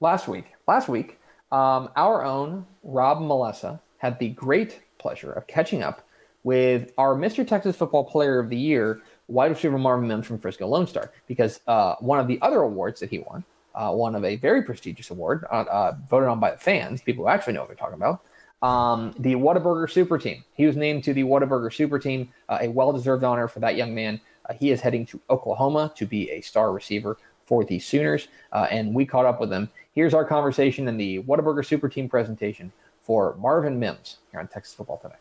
Last 0.00 0.28
week. 0.28 0.46
Last 0.66 0.88
week. 0.88 1.18
Um, 1.52 1.90
our 1.96 2.24
own 2.24 2.66
Rob 2.84 3.18
Melessa 3.18 3.80
had 3.98 4.18
the 4.18 4.28
great 4.30 4.80
pleasure 4.98 5.32
of 5.32 5.46
catching 5.46 5.82
up 5.82 6.06
with 6.44 6.92
our 6.96 7.14
Mr. 7.14 7.46
Texas 7.46 7.76
Football 7.76 8.04
Player 8.04 8.38
of 8.38 8.48
the 8.48 8.56
Year, 8.56 9.02
wide 9.28 9.50
receiver 9.50 9.78
Marvin 9.78 10.08
Mims 10.08 10.26
from 10.26 10.38
Frisco 10.38 10.66
Lone 10.66 10.86
Star, 10.86 11.12
because 11.26 11.60
uh, 11.66 11.96
one 11.96 12.18
of 12.18 12.28
the 12.28 12.38
other 12.40 12.62
awards 12.62 13.00
that 13.00 13.10
he 13.10 13.18
won, 13.18 13.44
uh, 13.74 13.92
one 13.92 14.14
of 14.14 14.24
a 14.24 14.36
very 14.36 14.62
prestigious 14.62 15.10
award, 15.10 15.44
uh, 15.50 15.64
uh 15.70 15.96
voted 16.08 16.28
on 16.28 16.40
by 16.40 16.50
the 16.50 16.58
fans, 16.58 17.02
people 17.02 17.24
who 17.24 17.28
actually 17.28 17.52
know 17.52 17.60
what 17.60 17.68
they're 17.68 17.76
talking 17.76 17.94
about, 17.94 18.24
um, 18.62 19.14
the 19.18 19.34
Whataburger 19.34 19.90
Super 19.90 20.18
Team. 20.18 20.44
He 20.54 20.66
was 20.66 20.76
named 20.76 21.04
to 21.04 21.14
the 21.14 21.24
Whataburger 21.24 21.72
Super 21.72 21.98
Team, 21.98 22.28
uh, 22.48 22.58
a 22.60 22.68
well 22.68 22.92
deserved 22.92 23.24
honor 23.24 23.48
for 23.48 23.60
that 23.60 23.76
young 23.76 23.94
man. 23.94 24.20
Uh, 24.48 24.54
he 24.54 24.70
is 24.70 24.80
heading 24.80 25.06
to 25.06 25.20
Oklahoma 25.30 25.92
to 25.96 26.06
be 26.06 26.30
a 26.30 26.40
star 26.40 26.72
receiver 26.72 27.18
for 27.44 27.64
the 27.64 27.78
Sooners, 27.78 28.28
and 28.52 28.94
we 28.94 29.04
caught 29.04 29.26
up 29.26 29.40
with 29.40 29.52
him. 29.52 29.68
Here's 29.92 30.14
our 30.14 30.24
conversation 30.24 30.86
and 30.86 31.00
the 31.00 31.20
Whataburger 31.22 31.66
Super 31.66 31.88
Team 31.88 32.08
presentation 32.08 32.72
for 33.02 33.34
Marvin 33.40 33.78
Mims 33.80 34.18
here 34.30 34.38
on 34.38 34.46
Texas 34.46 34.72
Football 34.74 34.98
Today. 34.98 35.16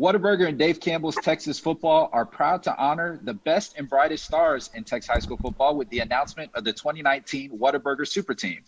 Whataburger 0.00 0.48
and 0.48 0.58
Dave 0.58 0.80
Campbell's 0.80 1.16
Texas 1.16 1.58
Football 1.58 2.08
are 2.14 2.24
proud 2.24 2.62
to 2.62 2.74
honor 2.78 3.20
the 3.22 3.34
best 3.34 3.74
and 3.76 3.86
brightest 3.86 4.24
stars 4.24 4.70
in 4.72 4.82
Texas 4.82 5.10
high 5.10 5.18
school 5.18 5.36
football 5.36 5.76
with 5.76 5.90
the 5.90 5.98
announcement 5.98 6.50
of 6.54 6.64
the 6.64 6.72
2019 6.72 7.50
Whataburger 7.50 8.08
Super 8.08 8.32
Team. 8.32 8.64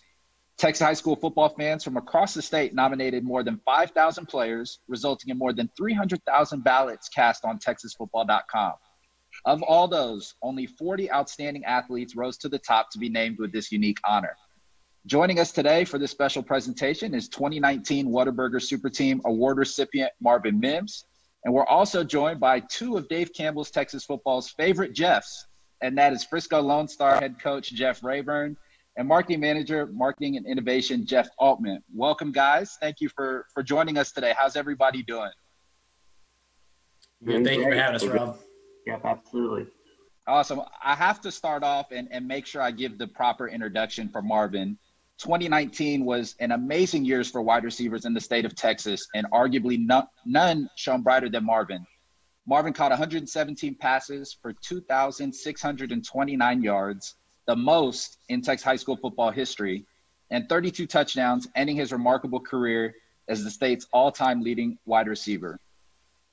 Texas 0.59 0.87
high 0.87 0.93
school 0.93 1.17
football 1.17 1.49
fans 1.49 1.85
from 1.85 1.97
across 1.97 2.35
the 2.35 2.43
state 2.43 2.75
nominated 2.75 3.25
more 3.25 3.43
than 3.43 3.59
5,000 3.65 4.27
players, 4.27 4.81
resulting 4.89 5.31
in 5.31 5.39
more 5.39 5.55
than 5.55 5.71
300,000 5.75 6.63
ballots 6.63 7.09
cast 7.09 7.47
on 7.47 7.59
TexasFootball.com. 7.59 8.75
Of 9.47 9.63
all 9.63 9.89
those, 9.89 10.35
only 10.43 10.67
40 10.67 11.11
outstanding 11.11 11.65
athletes 11.65 12.15
rose 12.15 12.37
to 12.39 12.51
the 12.51 12.59
top 12.59 12.91
to 12.91 12.99
be 12.99 13.09
named 13.09 13.39
with 13.39 13.53
this 13.53 13.73
unique 13.73 14.01
honor. 14.07 14.37
Joining 15.07 15.41
us 15.41 15.51
today 15.51 15.87
for 15.87 15.97
this 15.97 16.11
special 16.11 16.43
presentation 16.43 17.15
is 17.15 17.31
2019 17.31 18.09
Whataburger 18.09 18.61
Super 18.61 18.91
Team 18.91 19.23
Award 19.25 19.57
recipient 19.57 20.13
Marvin 20.21 20.61
Mims. 20.61 21.07
And 21.45 21.53
we're 21.53 21.67
also 21.67 22.05
joined 22.05 22.41
by 22.41 22.61
two 22.61 22.97
of 22.97 23.09
Dave 23.09 23.33
Campbell's 23.33 23.71
Texas 23.71 24.05
football's 24.05 24.51
favorite 24.51 24.93
Jeffs, 24.93 25.47
and 25.83 25.99
that 25.99 26.13
is 26.13 26.25
Frisco 26.25 26.61
Lone 26.61 26.87
Star 26.87 27.17
head 27.17 27.41
coach 27.41 27.73
Jeff 27.73 28.05
Rayburn 28.05 28.57
and 28.97 29.09
marketing 29.09 29.41
manager, 29.41 29.87
marketing 29.87 30.37
and 30.37 30.47
innovation, 30.47 31.07
Jeff 31.07 31.29
Altman. 31.39 31.83
Welcome, 31.93 32.31
guys. 32.31 32.77
Thank 32.81 33.01
you 33.01 33.09
for 33.09 33.47
for 33.53 33.63
joining 33.63 33.99
us 33.99 34.13
today. 34.13 34.35
How's 34.37 34.57
everybody 34.57 35.03
doing? 35.03 35.31
Good. 37.25 37.45
Thank 37.45 37.61
you 37.61 37.65
for 37.65 37.75
having 37.75 37.97
us, 37.97 38.05
Rob. 38.05 38.39
Yeah, 38.87 38.99
absolutely. 39.05 39.67
Awesome. 40.27 40.61
I 40.83 40.95
have 40.95 41.21
to 41.23 41.33
start 41.33 41.65
off 41.65 41.91
and, 41.91 42.09
and 42.13 42.27
make 42.27 42.47
sure 42.47 42.63
I 42.63 42.71
give 42.71 42.99
the 42.99 43.09
proper 43.09 43.49
introduction 43.49 44.09
for 44.09 44.23
Marvin. 44.23 44.79
2019 45.19 46.05
was 46.05 46.35
an 46.41 46.53
amazing 46.53 47.05
year 47.05 47.23
for 47.25 47.43
wide 47.43 47.65
receivers 47.65 48.05
in 48.05 48.15
the 48.15 48.21
state 48.21 48.45
of 48.45 48.55
Texas, 48.55 49.07
and 49.15 49.27
arguably 49.33 49.79
no, 49.79 50.05
none 50.25 50.69
shone 50.77 51.03
brighter 51.03 51.29
than 51.29 51.45
Marvin. 51.45 51.85
Marvin 52.47 52.73
caught 52.73 52.91
117 52.91 53.75
passes 53.77 54.37
for 54.43 54.53
2,629 54.53 56.63
yards, 56.63 57.15
the 57.47 57.55
most 57.55 58.19
in 58.29 58.43
Texas 58.43 58.65
high 58.65 58.77
school 58.77 58.97
football 58.97 59.31
history, 59.31 59.87
and 60.31 60.49
32 60.49 60.87
touchdowns, 60.87 61.49
ending 61.55 61.77
his 61.77 61.93
remarkable 61.93 62.41
career 62.41 62.95
as 63.29 63.45
the 63.45 63.51
state's 63.51 63.87
all 63.93 64.11
time 64.11 64.43
leading 64.43 64.77
wide 64.87 65.07
receiver. 65.07 65.61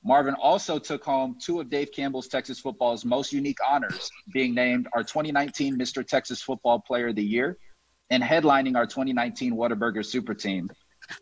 Marvin 0.02 0.34
also 0.34 0.78
took 0.78 1.04
home 1.04 1.36
two 1.40 1.60
of 1.60 1.68
Dave 1.68 1.92
Campbell's 1.92 2.26
Texas 2.26 2.58
football's 2.58 3.04
most 3.04 3.32
unique 3.32 3.58
honors, 3.68 4.10
being 4.32 4.54
named 4.54 4.88
our 4.94 5.02
2019 5.02 5.78
Mr. 5.78 6.04
Texas 6.04 6.42
Football 6.42 6.80
Player 6.80 7.08
of 7.08 7.16
the 7.16 7.22
Year 7.22 7.58
and 8.10 8.22
headlining 8.22 8.76
our 8.76 8.86
2019 8.86 9.54
Whataburger 9.54 10.04
Super 10.04 10.34
Team. 10.34 10.68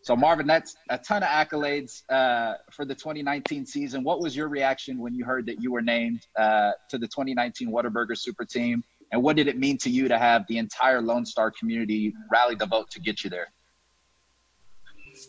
So, 0.03 0.17
Marvin, 0.17 0.47
that's 0.47 0.77
a 0.91 0.99
ton 0.99 1.23
of 1.23 1.29
accolades 1.29 2.03
uh, 2.11 2.55
for 2.73 2.85
the 2.85 2.95
2019 2.95 3.65
season. 3.65 4.05
What 4.05 4.21
was 4.21 4.37
your 4.37 4.49
reaction 4.49 4.99
when 4.99 5.15
you 5.15 5.25
heard 5.25 5.47
that 5.47 5.63
you 5.63 5.73
were 5.73 5.81
named 5.81 6.27
uh, 6.39 6.73
to 6.91 6.99
the 6.99 7.07
2019 7.07 7.71
Whataburger 7.71 8.17
Super 8.17 8.45
Team? 8.45 8.83
And 9.13 9.23
what 9.23 9.37
did 9.37 9.49
it 9.49 9.59
mean 9.59 9.79
to 9.79 9.91
you 9.91 10.09
to 10.09 10.19
have 10.19 10.45
the 10.49 10.59
entire 10.59 11.01
Lone 11.01 11.25
Star 11.25 11.51
community 11.51 12.13
rally 12.31 12.55
the 12.55 12.67
vote 12.67 12.91
to 12.91 13.01
get 13.01 13.25
you 13.25 13.31
there? 13.31 13.49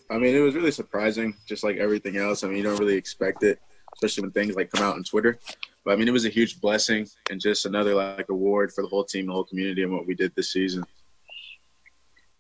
I 0.10 0.18
mean, 0.18 0.36
it 0.36 0.40
was 0.40 0.56
really 0.56 0.72
surprising, 0.72 1.36
just 1.48 1.64
like 1.64 1.78
everything 1.78 2.18
else. 2.18 2.44
I 2.44 2.48
mean, 2.48 2.58
you 2.58 2.64
don't 2.64 2.78
really 2.80 2.96
expect 2.96 3.44
it, 3.44 3.60
especially 3.94 4.24
when 4.24 4.32
things 4.32 4.56
like 4.56 4.72
come 4.72 4.84
out 4.84 4.96
on 4.96 5.04
Twitter. 5.04 5.40
But 5.86 5.94
I 5.94 5.96
mean, 5.96 6.08
it 6.08 6.12
was 6.12 6.26
a 6.26 6.30
huge 6.30 6.60
blessing 6.60 7.08
and 7.32 7.40
just 7.40 7.66
another 7.66 7.96
like 7.96 8.30
award 8.30 8.74
for 8.74 8.82
the 8.82 8.90
whole 8.90 9.06
team, 9.06 9.28
the 9.28 9.34
whole 9.34 9.46
community, 9.46 9.84
and 9.84 9.94
what 9.94 10.06
we 10.06 10.16
did 10.16 10.34
this 10.36 10.52
season. 10.52 10.84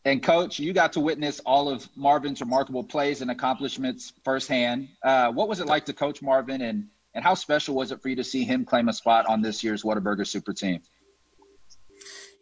And 0.05 0.23
coach, 0.23 0.59
you 0.59 0.71
got 0.71 0.93
to 0.93 0.99
witness 0.99 1.41
all 1.41 1.67
of 1.67 1.87
Marvin's 1.95 2.39
remarkable 2.39 2.83
plays 2.83 3.21
and 3.21 3.31
accomplishments 3.31 4.13
firsthand. 4.23 4.87
Uh, 5.03 5.31
what 5.31 5.49
was 5.49 5.59
it 5.59 5.67
like 5.67 5.85
to 5.85 5.93
coach 5.93 6.21
Marvin, 6.21 6.61
and 6.61 6.85
and 7.15 7.23
how 7.23 7.33
special 7.33 7.75
was 7.75 7.91
it 7.91 8.01
for 8.01 8.07
you 8.09 8.15
to 8.15 8.23
see 8.23 8.43
him 8.43 8.63
claim 8.63 8.87
a 8.87 8.93
spot 8.93 9.25
on 9.27 9.41
this 9.41 9.63
year's 9.63 9.83
Whataburger 9.83 10.25
Super 10.25 10.53
Team? 10.53 10.81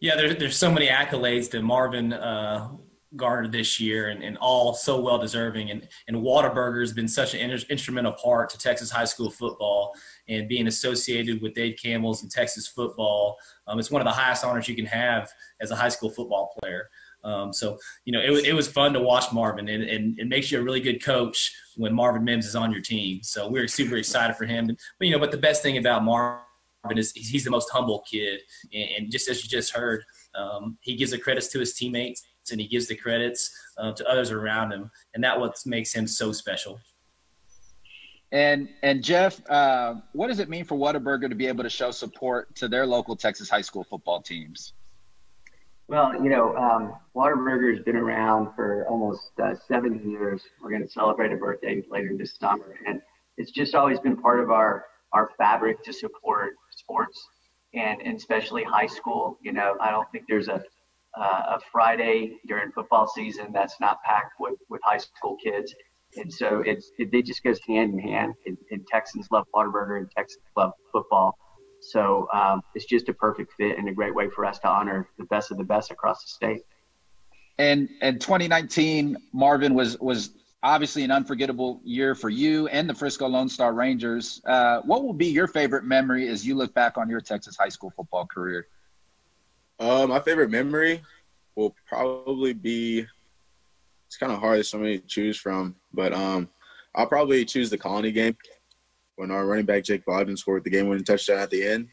Yeah, 0.01 0.15
there, 0.15 0.33
there's 0.35 0.57
so 0.57 0.71
many 0.71 0.87
accolades 0.87 1.49
that 1.51 1.63
Marvin 1.63 2.13
uh, 2.13 2.69
garnered 3.15 3.51
this 3.51 3.79
year, 3.79 4.09
and, 4.09 4.23
and 4.23 4.37
all 4.37 4.75
so 4.75 5.01
well 5.01 5.17
deserving. 5.17 5.71
And 5.71 5.87
and 6.07 6.17
Whataburger 6.17 6.81
has 6.81 6.93
been 6.93 7.07
such 7.07 7.33
an 7.33 7.39
in- 7.39 7.59
instrumental 7.71 8.13
part 8.13 8.51
to 8.51 8.59
Texas 8.59 8.91
high 8.91 9.05
school 9.05 9.31
football, 9.31 9.95
and 10.27 10.47
being 10.47 10.67
associated 10.67 11.41
with 11.41 11.55
Dave 11.55 11.79
Campbell's 11.81 12.21
and 12.21 12.31
Texas 12.31 12.67
football. 12.67 13.37
Um, 13.65 13.79
it's 13.79 13.89
one 13.89 14.01
of 14.01 14.05
the 14.05 14.11
highest 14.11 14.43
honors 14.43 14.67
you 14.67 14.75
can 14.75 14.85
have 14.85 15.31
as 15.59 15.71
a 15.71 15.75
high 15.75 15.89
school 15.89 16.11
football 16.11 16.53
player. 16.61 16.87
Um, 17.23 17.51
so 17.51 17.77
you 18.05 18.13
know, 18.13 18.21
it, 18.21 18.45
it 18.45 18.53
was 18.53 18.67
fun 18.67 18.93
to 18.93 18.99
watch 18.99 19.31
Marvin, 19.33 19.67
and, 19.67 19.83
and 19.83 20.19
it 20.19 20.27
makes 20.27 20.51
you 20.51 20.59
a 20.59 20.63
really 20.63 20.79
good 20.79 21.03
coach 21.03 21.53
when 21.75 21.93
Marvin 21.93 22.23
Mims 22.23 22.45
is 22.45 22.55
on 22.55 22.71
your 22.71 22.81
team. 22.81 23.21
So 23.23 23.49
we're 23.49 23.67
super 23.67 23.97
excited 23.97 24.35
for 24.35 24.45
him. 24.45 24.67
But 24.67 25.07
you 25.07 25.11
know, 25.11 25.19
but 25.19 25.31
the 25.31 25.37
best 25.37 25.61
thing 25.61 25.77
about 25.77 26.03
Marvin 26.03 26.41
is 26.95 27.11
he's 27.11 27.43
the 27.43 27.51
most 27.51 27.69
humble 27.71 28.03
kid, 28.09 28.41
and, 28.73 28.89
and 28.97 29.11
just 29.11 29.29
as 29.29 29.43
you 29.43 29.49
just 29.49 29.73
heard, 29.73 30.03
um, 30.35 30.77
he 30.81 30.95
gives 30.95 31.11
the 31.11 31.17
credits 31.17 31.47
to 31.49 31.59
his 31.59 31.73
teammates 31.73 32.23
and 32.51 32.61
he 32.61 32.67
gives 32.67 32.87
the 32.87 32.95
credits 32.95 33.51
uh, 33.77 33.91
to 33.93 34.09
others 34.09 34.31
around 34.31 34.71
him, 34.71 34.89
and 35.13 35.23
that 35.23 35.39
what 35.39 35.57
makes 35.65 35.93
him 35.93 36.07
so 36.07 36.31
special. 36.31 36.79
And 38.31 38.69
and 38.83 39.03
Jeff, 39.03 39.41
uh, 39.49 39.95
what 40.13 40.27
does 40.27 40.39
it 40.39 40.49
mean 40.49 40.65
for 40.65 40.77
Whataburger 40.77 41.29
to 41.29 41.35
be 41.35 41.47
able 41.47 41.63
to 41.63 41.69
show 41.69 41.91
support 41.91 42.53
to 42.55 42.67
their 42.67 42.85
local 42.85 43.15
Texas 43.15 43.49
high 43.49 43.61
school 43.61 43.83
football 43.83 44.21
teams? 44.21 44.73
Well, 45.87 46.13
you 46.21 46.29
know, 46.29 46.55
um, 46.57 46.95
Whataburger 47.15 47.73
has 47.73 47.83
been 47.83 47.95
around 47.95 48.53
for 48.55 48.85
almost 48.87 49.31
uh, 49.41 49.55
seven 49.67 50.09
years. 50.09 50.43
We're 50.61 50.69
going 50.69 50.83
to 50.83 50.89
celebrate 50.89 51.31
a 51.31 51.37
birthday 51.37 51.81
later 51.89 52.11
this 52.17 52.35
summer, 52.37 52.75
and 52.85 53.01
it's 53.37 53.51
just 53.51 53.73
always 53.73 53.99
been 53.99 54.17
part 54.17 54.39
of 54.41 54.51
our 54.51 54.85
our 55.13 55.31
fabric 55.37 55.81
to 55.83 55.93
support 55.93 56.55
sports 56.71 57.25
and, 57.73 58.01
and 58.01 58.17
especially 58.17 58.63
high 58.63 58.87
school. 58.87 59.37
You 59.41 59.53
know, 59.53 59.77
I 59.79 59.89
don't 59.91 60.11
think 60.11 60.25
there's 60.27 60.49
a 60.49 60.61
uh, 61.17 61.55
a 61.55 61.59
Friday 61.71 62.37
during 62.47 62.71
football 62.71 63.07
season 63.07 63.47
that's 63.51 63.75
not 63.79 64.03
packed 64.03 64.33
with, 64.39 64.59
with 64.69 64.81
high 64.83 64.97
school 64.97 65.37
kids. 65.43 65.73
And 66.15 66.31
so 66.31 66.61
it's, 66.65 66.91
it, 66.97 67.09
it 67.11 67.25
just 67.25 67.43
goes 67.43 67.59
hand 67.67 67.93
in 67.93 67.99
hand. 67.99 68.33
And, 68.45 68.57
and 68.71 68.85
Texans 68.87 69.27
love 69.31 69.45
Whataburger, 69.53 69.97
and 69.97 70.11
Texans 70.11 70.43
love 70.55 70.73
football. 70.91 71.37
So 71.89 72.27
um, 72.33 72.61
it's 72.75 72.85
just 72.85 73.09
a 73.09 73.13
perfect 73.13 73.53
fit 73.53 73.77
and 73.77 73.87
a 73.87 73.93
great 73.93 74.13
way 74.13 74.29
for 74.29 74.45
us 74.45 74.59
to 74.59 74.69
honor 74.69 75.07
the 75.17 75.25
best 75.25 75.51
of 75.51 75.57
the 75.57 75.63
best 75.63 75.91
across 75.91 76.23
the 76.23 76.29
state. 76.29 76.61
And 77.59 77.89
and 78.01 78.21
2019, 78.21 79.17
Marvin 79.33 79.73
was 79.73 79.97
was 79.99 80.31
obviously 80.63 81.03
an 81.03 81.11
unforgettable 81.11 81.79
year 81.83 82.13
for 82.13 82.29
you 82.29 82.67
and 82.67 82.89
the 82.89 82.93
Frisco 82.93 83.27
Lone 83.27 83.49
Star 83.49 83.73
Rangers. 83.73 84.41
Uh, 84.45 84.81
what 84.81 85.03
will 85.03 85.13
be 85.13 85.27
your 85.27 85.47
favorite 85.47 85.85
memory 85.85 86.27
as 86.27 86.45
you 86.45 86.55
look 86.55 86.73
back 86.73 86.97
on 86.97 87.09
your 87.09 87.21
Texas 87.21 87.55
high 87.57 87.69
school 87.69 87.91
football 87.95 88.25
career? 88.25 88.67
Uh, 89.79 90.05
my 90.07 90.19
favorite 90.19 90.49
memory 90.49 91.01
will 91.55 91.75
probably 91.87 92.53
be. 92.53 93.05
It's 94.07 94.17
kind 94.17 94.31
of 94.31 94.39
hard. 94.39 94.57
There's 94.57 94.69
so 94.69 94.77
many 94.77 94.99
to 94.99 95.07
choose 95.07 95.37
from, 95.37 95.75
but 95.93 96.13
um, 96.13 96.49
I'll 96.95 97.07
probably 97.07 97.43
choose 97.43 97.69
the 97.69 97.77
Colony 97.77 98.11
game 98.11 98.37
when 99.17 99.31
our 99.31 99.45
running 99.45 99.65
back 99.65 99.83
Jake 99.83 100.05
Bogdan 100.05 100.37
scored 100.37 100.63
the 100.63 100.69
game-winning 100.69 101.03
touchdown 101.03 101.39
at 101.39 101.49
the 101.49 101.67
end. 101.67 101.89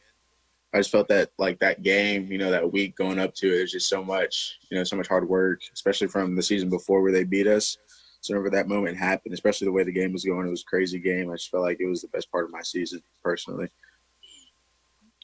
I 0.72 0.78
just 0.78 0.90
felt 0.90 1.08
that 1.08 1.30
like 1.38 1.58
that 1.60 1.82
game, 1.82 2.30
you 2.30 2.38
know, 2.38 2.50
that 2.50 2.72
week 2.72 2.96
going 2.96 3.18
up 3.18 3.34
to 3.36 3.46
it, 3.46 3.56
there's 3.56 3.72
just 3.72 3.88
so 3.88 4.02
much, 4.04 4.58
you 4.70 4.76
know, 4.76 4.84
so 4.84 4.96
much 4.96 5.08
hard 5.08 5.28
work, 5.28 5.60
especially 5.72 6.08
from 6.08 6.34
the 6.34 6.42
season 6.42 6.68
before 6.68 7.00
where 7.00 7.12
they 7.12 7.24
beat 7.24 7.46
us. 7.46 7.78
So 8.20 8.34
whenever 8.34 8.50
that 8.50 8.68
moment 8.68 8.96
happened, 8.96 9.34
especially 9.34 9.66
the 9.66 9.72
way 9.72 9.84
the 9.84 9.92
game 9.92 10.12
was 10.12 10.24
going, 10.24 10.46
it 10.46 10.50
was 10.50 10.62
a 10.62 10.66
crazy 10.70 10.98
game. 10.98 11.30
I 11.30 11.34
just 11.34 11.50
felt 11.50 11.62
like 11.62 11.78
it 11.80 11.86
was 11.86 12.02
the 12.02 12.08
best 12.08 12.30
part 12.30 12.44
of 12.44 12.50
my 12.50 12.62
season 12.62 13.02
personally. 13.22 13.68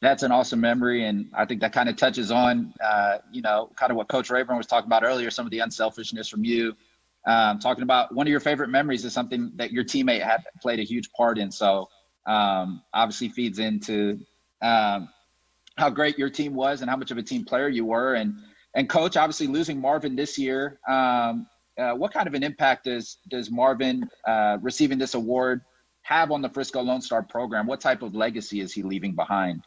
That's 0.02 0.22
an 0.22 0.32
awesome 0.32 0.60
memory, 0.60 1.04
and 1.04 1.30
I 1.34 1.44
think 1.44 1.60
that 1.60 1.72
kind 1.72 1.88
of 1.88 1.96
touches 1.96 2.30
on, 2.30 2.72
uh, 2.82 3.18
you 3.32 3.42
know, 3.42 3.70
kind 3.76 3.90
of 3.90 3.96
what 3.96 4.08
Coach 4.08 4.30
Rayburn 4.30 4.56
was 4.56 4.66
talking 4.66 4.86
about 4.86 5.02
earlier. 5.04 5.30
Some 5.30 5.46
of 5.46 5.50
the 5.50 5.58
unselfishness 5.58 6.28
from 6.28 6.42
you, 6.42 6.74
um, 7.26 7.58
talking 7.58 7.82
about 7.82 8.14
one 8.14 8.26
of 8.26 8.30
your 8.30 8.40
favorite 8.40 8.68
memories 8.70 9.04
is 9.04 9.12
something 9.12 9.52
that 9.56 9.72
your 9.72 9.84
teammate 9.84 10.22
had 10.22 10.42
played 10.62 10.80
a 10.80 10.84
huge 10.84 11.10
part 11.12 11.38
in. 11.38 11.50
So 11.50 11.88
um, 12.26 12.82
obviously 12.94 13.28
feeds 13.28 13.58
into 13.58 14.20
um, 14.62 15.08
how 15.76 15.90
great 15.90 16.18
your 16.18 16.30
team 16.30 16.54
was 16.54 16.80
and 16.80 16.90
how 16.90 16.96
much 16.96 17.10
of 17.10 17.18
a 17.18 17.22
team 17.22 17.44
player 17.44 17.68
you 17.68 17.84
were. 17.84 18.14
And 18.14 18.34
and 18.74 18.88
coach, 18.88 19.16
obviously 19.16 19.48
losing 19.48 19.80
Marvin 19.80 20.14
this 20.14 20.38
year, 20.38 20.78
um, 20.88 21.48
uh, 21.76 21.92
what 21.92 22.12
kind 22.12 22.28
of 22.28 22.34
an 22.34 22.42
impact 22.42 22.84
does 22.84 23.18
does 23.28 23.50
Marvin 23.50 24.08
uh, 24.26 24.58
receiving 24.60 24.98
this 24.98 25.14
award 25.14 25.62
have 26.02 26.30
on 26.30 26.42
the 26.42 26.48
Frisco 26.48 26.80
Lone 26.80 27.00
Star 27.00 27.22
program? 27.22 27.66
What 27.66 27.80
type 27.80 28.02
of 28.02 28.14
legacy 28.14 28.60
is 28.60 28.72
he 28.72 28.82
leaving 28.82 29.14
behind? 29.14 29.62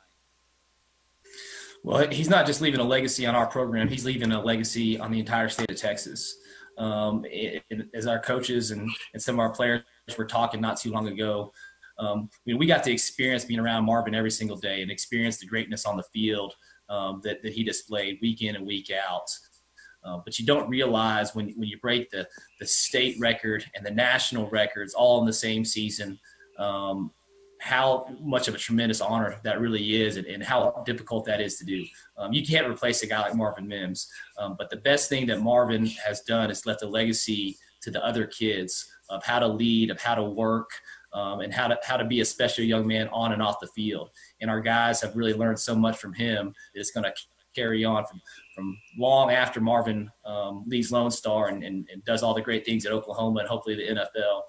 Well, 1.83 2.07
he's 2.10 2.29
not 2.29 2.45
just 2.45 2.62
leaving 2.62 2.79
a 2.79 2.86
legacy 2.86 3.25
on 3.25 3.36
our 3.36 3.48
program; 3.48 3.89
he's 3.89 4.05
leaving 4.05 4.31
a 4.31 4.41
legacy 4.41 4.98
on 5.00 5.12
the 5.12 5.19
entire 5.19 5.50
state 5.50 5.69
of 5.69 5.77
Texas. 5.77 6.38
Um, 6.77 7.25
it, 7.25 7.63
it, 7.69 7.89
as 7.93 8.07
our 8.07 8.19
coaches 8.19 8.71
and, 8.71 8.89
and 9.13 9.21
some 9.21 9.35
of 9.35 9.39
our 9.39 9.51
players 9.51 9.83
were 10.17 10.25
talking 10.25 10.59
not 10.59 10.79
too 10.79 10.91
long 10.91 11.07
ago, 11.07 11.51
um, 11.99 12.29
I 12.33 12.39
mean, 12.45 12.57
we 12.57 12.65
got 12.65 12.83
to 12.85 12.91
experience 12.91 13.45
being 13.45 13.59
around 13.59 13.85
Marvin 13.85 14.15
every 14.15 14.31
single 14.31 14.57
day 14.57 14.81
and 14.81 14.89
experience 14.89 15.37
the 15.37 15.45
greatness 15.45 15.85
on 15.85 15.97
the 15.97 16.03
field 16.03 16.55
um, 16.89 17.21
that, 17.23 17.41
that 17.43 17.53
he 17.53 17.63
displayed 17.63 18.19
week 18.21 18.41
in 18.41 18.55
and 18.55 18.65
week 18.65 18.91
out. 18.91 19.29
Uh, 20.03 20.19
but 20.23 20.37
you 20.37 20.45
don't 20.45 20.67
realize 20.67 21.33
when, 21.33 21.49
when 21.51 21.69
you 21.69 21.77
break 21.79 22.09
the, 22.09 22.27
the 22.59 22.65
state 22.65 23.15
record 23.19 23.63
and 23.75 23.85
the 23.85 23.91
national 23.91 24.49
records 24.49 24.93
all 24.93 25.19
in 25.21 25.25
the 25.25 25.31
same 25.31 25.63
season 25.63 26.19
um, 26.59 27.11
how 27.63 28.05
much 28.20 28.50
of 28.50 28.55
a 28.55 28.58
tremendous 28.58 29.00
honor 29.00 29.38
that 29.41 29.62
really 29.62 30.01
is 30.01 30.17
and, 30.17 30.27
and 30.27 30.43
how 30.43 30.84
difficult 30.86 31.24
that 31.24 31.39
is 31.39 31.58
to 31.58 31.63
do. 31.63 31.86
Um, 32.17 32.34
you 32.34 32.46
can't 32.46 32.67
replace 32.67 33.01
a 33.03 33.08
guy 33.08 33.22
like 33.22 33.36
Marvin 33.36 33.65
Mims. 33.65 34.12
Um, 34.38 34.55
but 34.58 34.70
the 34.70 34.75
best 34.75 35.08
thing 35.08 35.25
that 35.27 35.39
Marvin 35.39 35.86
has 35.86 36.22
done 36.22 36.51
is 36.51 36.65
left 36.65 36.84
a 36.84 36.88
legacy 36.88 37.58
to 37.79 37.89
the 37.89 38.03
other 38.03 38.27
kids 38.27 38.91
of 39.10 39.24
how 39.24 39.39
to 39.39 39.48
lead, 39.48 39.91
of 39.91 40.01
how 40.01 40.13
to 40.13 40.24
work, 40.24 40.72
um, 41.13 41.39
and 41.39 41.53
how 41.53 41.70
to 41.70 41.77
how 41.84 41.96
to 41.96 42.03
be 42.03 42.20
a 42.20 42.25
special 42.25 42.65
young 42.65 42.86
man 42.86 43.08
on 43.13 43.32
and 43.32 43.41
off 43.41 43.62
the 43.62 43.67
field. 43.67 44.10
And 44.41 44.51
our 44.51 44.60
guys 44.60 45.00
have 45.00 45.15
really 45.15 45.34
learned 45.34 45.60
so 45.60 45.74
much 45.74 45.98
from 45.98 46.12
him 46.12 46.53
that 46.74 46.79
it's 46.82 46.91
going 46.91 47.05
to 47.05 47.13
carry 47.55 47.86
on 47.86 48.05
from 48.05 48.20
from 48.53 48.77
long 48.98 49.32
after 49.32 49.62
Marvin 49.62 50.12
um, 50.25 50.63
leaves 50.67 50.91
Lone 50.91 51.12
Star 51.12 51.48
and, 51.48 51.63
and, 51.63 51.88
and, 51.91 52.03
does 52.03 52.24
all 52.24 52.34
the 52.34 52.41
great 52.41 52.65
things 52.65 52.86
at 52.86 52.91
Oklahoma 52.91 53.39
and 53.39 53.49
hopefully 53.49 53.76
the 53.76 53.95
NFL. 53.95 54.41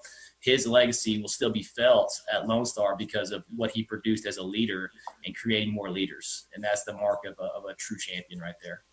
His 0.45 0.67
legacy 0.67 1.19
will 1.19 1.27
still 1.27 1.49
be 1.49 1.63
felt 1.63 2.13
at 2.31 2.47
Lone 2.47 2.65
Star 2.65 2.95
because 2.95 3.31
of 3.31 3.43
what 3.55 3.71
he 3.71 3.81
produced 3.81 4.27
as 4.27 4.37
a 4.37 4.43
leader 4.43 4.91
and 5.25 5.35
creating 5.35 5.73
more 5.73 5.89
leaders. 5.89 6.45
And 6.53 6.63
that's 6.63 6.83
the 6.83 6.93
mark 6.93 7.21
of 7.25 7.33
a, 7.39 7.49
of 7.57 7.65
a 7.65 7.73
true 7.73 7.97
champion 7.97 8.39
right 8.39 8.53
there. 8.61 8.83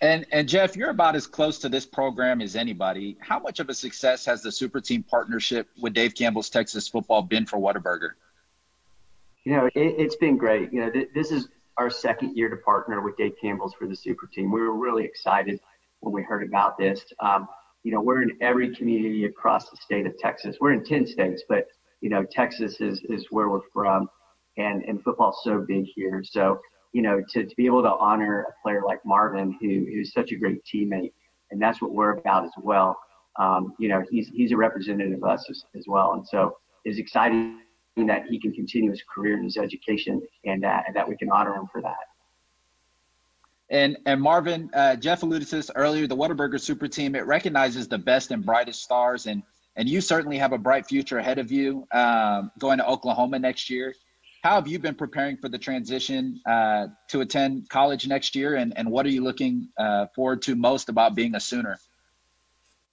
And 0.00 0.24
and 0.32 0.48
Jeff, 0.48 0.76
you're 0.76 0.90
about 0.90 1.14
as 1.14 1.26
close 1.26 1.58
to 1.58 1.68
this 1.68 1.84
program 1.84 2.40
as 2.40 2.56
anybody. 2.56 3.18
How 3.20 3.38
much 3.38 3.60
of 3.60 3.68
a 3.68 3.74
success 3.74 4.24
has 4.24 4.42
the 4.42 4.50
super 4.50 4.80
team 4.80 5.02
partnership 5.02 5.68
with 5.78 5.92
Dave 5.92 6.14
Campbell's 6.14 6.48
Texas 6.48 6.88
football 6.88 7.20
been 7.20 7.44
for 7.44 7.58
Whataburger? 7.58 8.12
You 9.44 9.52
know, 9.52 9.68
it, 9.74 10.00
has 10.00 10.16
been 10.16 10.38
great. 10.38 10.72
You 10.72 10.82
know, 10.82 10.90
th- 10.90 11.08
this 11.14 11.32
is 11.32 11.48
our 11.76 11.90
second 11.90 12.34
year 12.34 12.48
to 12.48 12.56
partner 12.56 13.02
with 13.02 13.16
Dave 13.18 13.34
Campbell's 13.40 13.74
for 13.74 13.86
the 13.86 13.96
super 13.96 14.26
team. 14.26 14.50
We 14.52 14.60
were 14.60 14.76
really 14.76 15.04
excited 15.04 15.60
when 16.00 16.14
we 16.14 16.22
heard 16.22 16.46
about 16.46 16.78
this. 16.78 17.04
Um, 17.20 17.46
you 17.88 17.94
know, 17.94 18.00
we're 18.02 18.22
in 18.22 18.36
every 18.42 18.74
community 18.74 19.24
across 19.24 19.70
the 19.70 19.76
state 19.76 20.06
of 20.06 20.16
Texas. 20.18 20.56
We're 20.60 20.72
in 20.72 20.84
10 20.84 21.06
states, 21.06 21.42
but, 21.48 21.66
you 22.00 22.10
know, 22.10 22.24
Texas 22.30 22.80
is, 22.80 23.00
is 23.08 23.26
where 23.30 23.48
we're 23.48 23.68
from. 23.72 24.08
And, 24.56 24.82
and 24.84 25.02
football's 25.02 25.40
so 25.44 25.64
big 25.66 25.86
here. 25.94 26.22
So 26.24 26.60
you 26.92 27.02
know, 27.02 27.22
to, 27.32 27.44
to 27.44 27.56
be 27.56 27.66
able 27.66 27.82
to 27.82 27.90
honor 27.90 28.46
a 28.48 28.62
player 28.62 28.82
like 28.84 29.00
Marvin, 29.04 29.56
who 29.60 29.86
who's 29.92 30.12
such 30.12 30.32
a 30.32 30.36
great 30.36 30.60
teammate, 30.64 31.12
and 31.50 31.60
that's 31.60 31.82
what 31.82 31.92
we're 31.92 32.12
about 32.12 32.44
as 32.44 32.52
well. 32.62 32.98
Um, 33.38 33.74
you 33.78 33.88
know, 33.88 34.02
he's 34.10 34.28
he's 34.28 34.52
a 34.52 34.56
representative 34.56 35.22
of 35.22 35.28
us 35.28 35.46
as, 35.50 35.64
as 35.76 35.84
well, 35.86 36.12
and 36.14 36.26
so 36.26 36.56
it's 36.84 36.98
exciting 36.98 37.60
that 38.06 38.24
he 38.28 38.40
can 38.40 38.52
continue 38.52 38.90
his 38.90 39.02
career 39.12 39.34
and 39.34 39.44
his 39.44 39.56
education, 39.56 40.22
and, 40.44 40.64
uh, 40.64 40.82
and 40.86 40.94
that 40.94 41.08
we 41.08 41.16
can 41.16 41.30
honor 41.30 41.54
him 41.54 41.66
for 41.70 41.82
that. 41.82 41.96
And 43.70 43.98
and 44.06 44.20
Marvin, 44.20 44.70
uh, 44.72 44.96
Jeff 44.96 45.22
alluded 45.22 45.48
to 45.48 45.56
this 45.56 45.70
earlier. 45.74 46.06
The 46.06 46.16
Whataburger 46.16 46.60
Super 46.60 46.88
Team 46.88 47.14
it 47.14 47.26
recognizes 47.26 47.86
the 47.86 47.98
best 47.98 48.30
and 48.30 48.44
brightest 48.44 48.82
stars, 48.82 49.26
and 49.26 49.42
and 49.76 49.88
you 49.88 50.00
certainly 50.00 50.38
have 50.38 50.52
a 50.52 50.58
bright 50.58 50.86
future 50.86 51.18
ahead 51.18 51.38
of 51.38 51.52
you, 51.52 51.86
um, 51.92 52.50
going 52.58 52.78
to 52.78 52.86
Oklahoma 52.86 53.38
next 53.38 53.68
year 53.68 53.94
how 54.42 54.54
have 54.54 54.68
you 54.68 54.78
been 54.78 54.94
preparing 54.94 55.36
for 55.36 55.48
the 55.48 55.58
transition 55.58 56.40
uh, 56.46 56.86
to 57.08 57.20
attend 57.20 57.68
college 57.68 58.06
next 58.06 58.36
year, 58.36 58.56
and, 58.56 58.76
and 58.76 58.88
what 58.90 59.04
are 59.04 59.10
you 59.10 59.22
looking 59.22 59.68
uh, 59.78 60.06
forward 60.14 60.42
to 60.42 60.54
most 60.54 60.88
about 60.88 61.14
being 61.14 61.34
a 61.34 61.40
Sooner? 61.40 61.78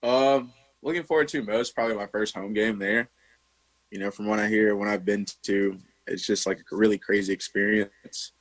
Um, 0.01 0.51
looking 0.81 1.03
forward 1.03 1.27
to 1.29 1.43
most 1.43 1.75
probably 1.75 1.95
my 1.95 2.07
first 2.07 2.35
home 2.35 2.53
game 2.53 2.79
there. 2.79 3.09
You 3.91 3.99
know, 3.99 4.11
from 4.11 4.25
what 4.27 4.39
I 4.39 4.47
hear, 4.47 4.75
when 4.75 4.89
I've 4.89 5.05
been 5.05 5.25
to, 5.43 5.77
it's 6.07 6.25
just 6.25 6.47
like 6.47 6.59
a 6.59 6.75
really 6.75 6.97
crazy 6.97 7.31
experience. 7.31 8.31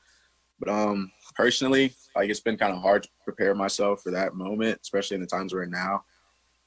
But 0.58 0.70
um, 0.70 1.12
personally, 1.34 1.94
like 2.16 2.30
it's 2.30 2.40
been 2.40 2.56
kind 2.56 2.74
of 2.74 2.82
hard 2.82 3.02
to 3.04 3.08
prepare 3.24 3.54
myself 3.54 4.02
for 4.02 4.10
that 4.12 4.34
moment, 4.34 4.78
especially 4.82 5.16
in 5.16 5.20
the 5.20 5.26
times 5.26 5.52
we're 5.52 5.64
in 5.64 5.70
now 5.70 6.04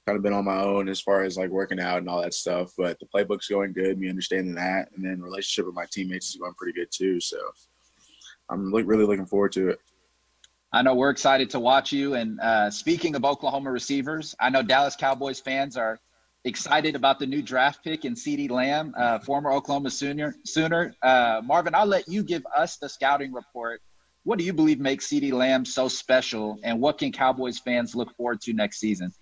kind 0.08 0.16
of 0.16 0.24
been 0.24 0.34
on 0.34 0.46
my 0.46 0.62
own 0.62 0.88
as 0.88 1.02
far 1.02 1.24
as 1.24 1.38
like 1.38 1.50
working 1.50 1.82
out 1.82 1.98
and 1.98 2.08
all 2.08 2.22
that 2.22 2.34
stuff. 2.34 2.72
But 2.78 2.98
the 3.00 3.06
playbook's 3.06 3.50
going 3.50 3.74
good, 3.74 4.00
me 4.00 4.10
understanding 4.10 4.56
that, 4.56 4.90
and 4.96 5.06
then 5.06 5.22
relationship 5.22 5.66
with 5.66 5.76
my 5.76 5.86
teammates 5.92 6.30
is 6.30 6.38
going 6.38 6.54
pretty 6.54 6.80
good 6.80 6.88
too. 6.92 7.20
So 7.20 7.38
I'm 8.50 8.74
really 8.74 9.06
looking 9.06 9.26
forward 9.26 9.52
to 9.54 9.70
it. 9.70 9.82
I 10.72 10.82
know 10.82 10.96
we're 10.96 11.10
excited 11.10 11.50
to 11.52 11.60
watch 11.60 11.92
you. 11.92 12.14
And 12.14 12.40
uh, 12.40 12.72
speaking 12.72 13.16
of 13.16 13.26
Oklahoma 13.26 13.70
receivers, 13.70 14.34
I 14.40 14.50
know 14.50 14.64
Dallas 14.64 14.96
Cowboys 14.96 15.42
fans 15.42 15.76
are 15.76 16.00
excited 16.46 16.96
about 16.96 17.20
the 17.20 17.26
new 17.26 17.42
draft 17.42 17.84
pick 17.84 18.06
in 18.06 18.16
CeeDee 18.16 18.50
Lamb, 18.50 18.94
uh, 18.98 19.20
former 19.20 19.52
Oklahoma 19.52 19.90
Sooner. 19.90 20.36
Sooner. 20.46 20.96
Uh, 21.02 21.42
Marvin, 21.44 21.76
I'll 21.76 21.86
let 21.86 22.08
you 22.08 22.24
give 22.24 22.46
us 22.56 22.78
the 22.78 22.88
scouting 22.88 23.34
report. 23.34 23.82
What 24.28 24.40
do 24.40 24.44
you 24.44 24.52
believe 24.52 24.82
makes 24.82 25.08
CeeDee 25.08 25.32
Lamb 25.32 25.64
so 25.64 25.88
special, 25.88 26.60
and 26.62 26.82
what 26.82 26.98
can 26.98 27.14
Cowboys 27.14 27.60
fans 27.60 27.96
look 27.96 28.14
forward 28.18 28.42
to 28.42 28.52
next 28.52 28.78
season? 28.78 29.14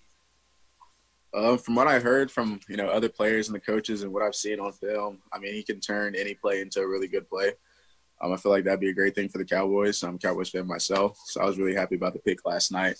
Uh, 1.32 1.56
from 1.56 1.76
what 1.76 1.86
I 1.86 2.00
heard 2.00 2.28
from 2.28 2.58
you 2.68 2.76
know 2.76 2.88
other 2.88 3.08
players 3.08 3.46
and 3.46 3.54
the 3.54 3.60
coaches 3.60 4.02
and 4.02 4.12
what 4.12 4.24
I've 4.24 4.34
seen 4.34 4.58
on 4.58 4.72
film, 4.72 5.20
I 5.32 5.38
mean 5.38 5.54
he 5.54 5.62
can 5.62 5.78
turn 5.78 6.16
any 6.16 6.34
play 6.34 6.60
into 6.60 6.80
a 6.80 6.88
really 6.88 7.06
good 7.06 7.28
play. 7.28 7.52
Um, 8.20 8.32
I 8.32 8.36
feel 8.36 8.50
like 8.50 8.64
that'd 8.64 8.80
be 8.80 8.88
a 8.88 8.94
great 8.94 9.14
thing 9.14 9.28
for 9.28 9.38
the 9.38 9.44
Cowboys. 9.44 10.02
I'm 10.02 10.16
a 10.16 10.18
Cowboys 10.18 10.50
fan 10.50 10.66
myself, 10.66 11.16
so 11.26 11.40
I 11.40 11.44
was 11.44 11.56
really 11.56 11.76
happy 11.76 11.94
about 11.94 12.12
the 12.12 12.18
pick 12.18 12.44
last 12.44 12.72
night. 12.72 12.98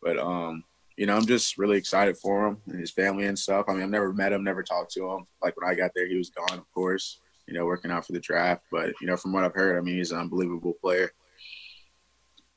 But 0.00 0.20
um, 0.20 0.62
you 0.96 1.06
know, 1.06 1.16
I'm 1.16 1.26
just 1.26 1.58
really 1.58 1.78
excited 1.78 2.16
for 2.16 2.46
him 2.46 2.58
and 2.68 2.78
his 2.78 2.92
family 2.92 3.26
and 3.26 3.36
stuff. 3.36 3.64
I 3.66 3.72
mean, 3.72 3.82
I've 3.82 3.90
never 3.90 4.12
met 4.12 4.32
him, 4.32 4.44
never 4.44 4.62
talked 4.62 4.92
to 4.92 5.04
him. 5.04 5.26
Like 5.42 5.60
when 5.60 5.68
I 5.68 5.74
got 5.74 5.90
there, 5.96 6.06
he 6.06 6.16
was 6.16 6.30
gone, 6.30 6.60
of 6.60 6.72
course. 6.72 7.18
You 7.48 7.54
know, 7.54 7.66
working 7.66 7.90
out 7.90 8.06
for 8.06 8.12
the 8.12 8.20
draft. 8.20 8.62
But 8.70 8.92
you 9.00 9.08
know, 9.08 9.16
from 9.16 9.32
what 9.32 9.42
I've 9.42 9.54
heard, 9.54 9.76
I 9.76 9.80
mean, 9.80 9.96
he's 9.96 10.12
an 10.12 10.20
unbelievable 10.20 10.74
player. 10.80 11.10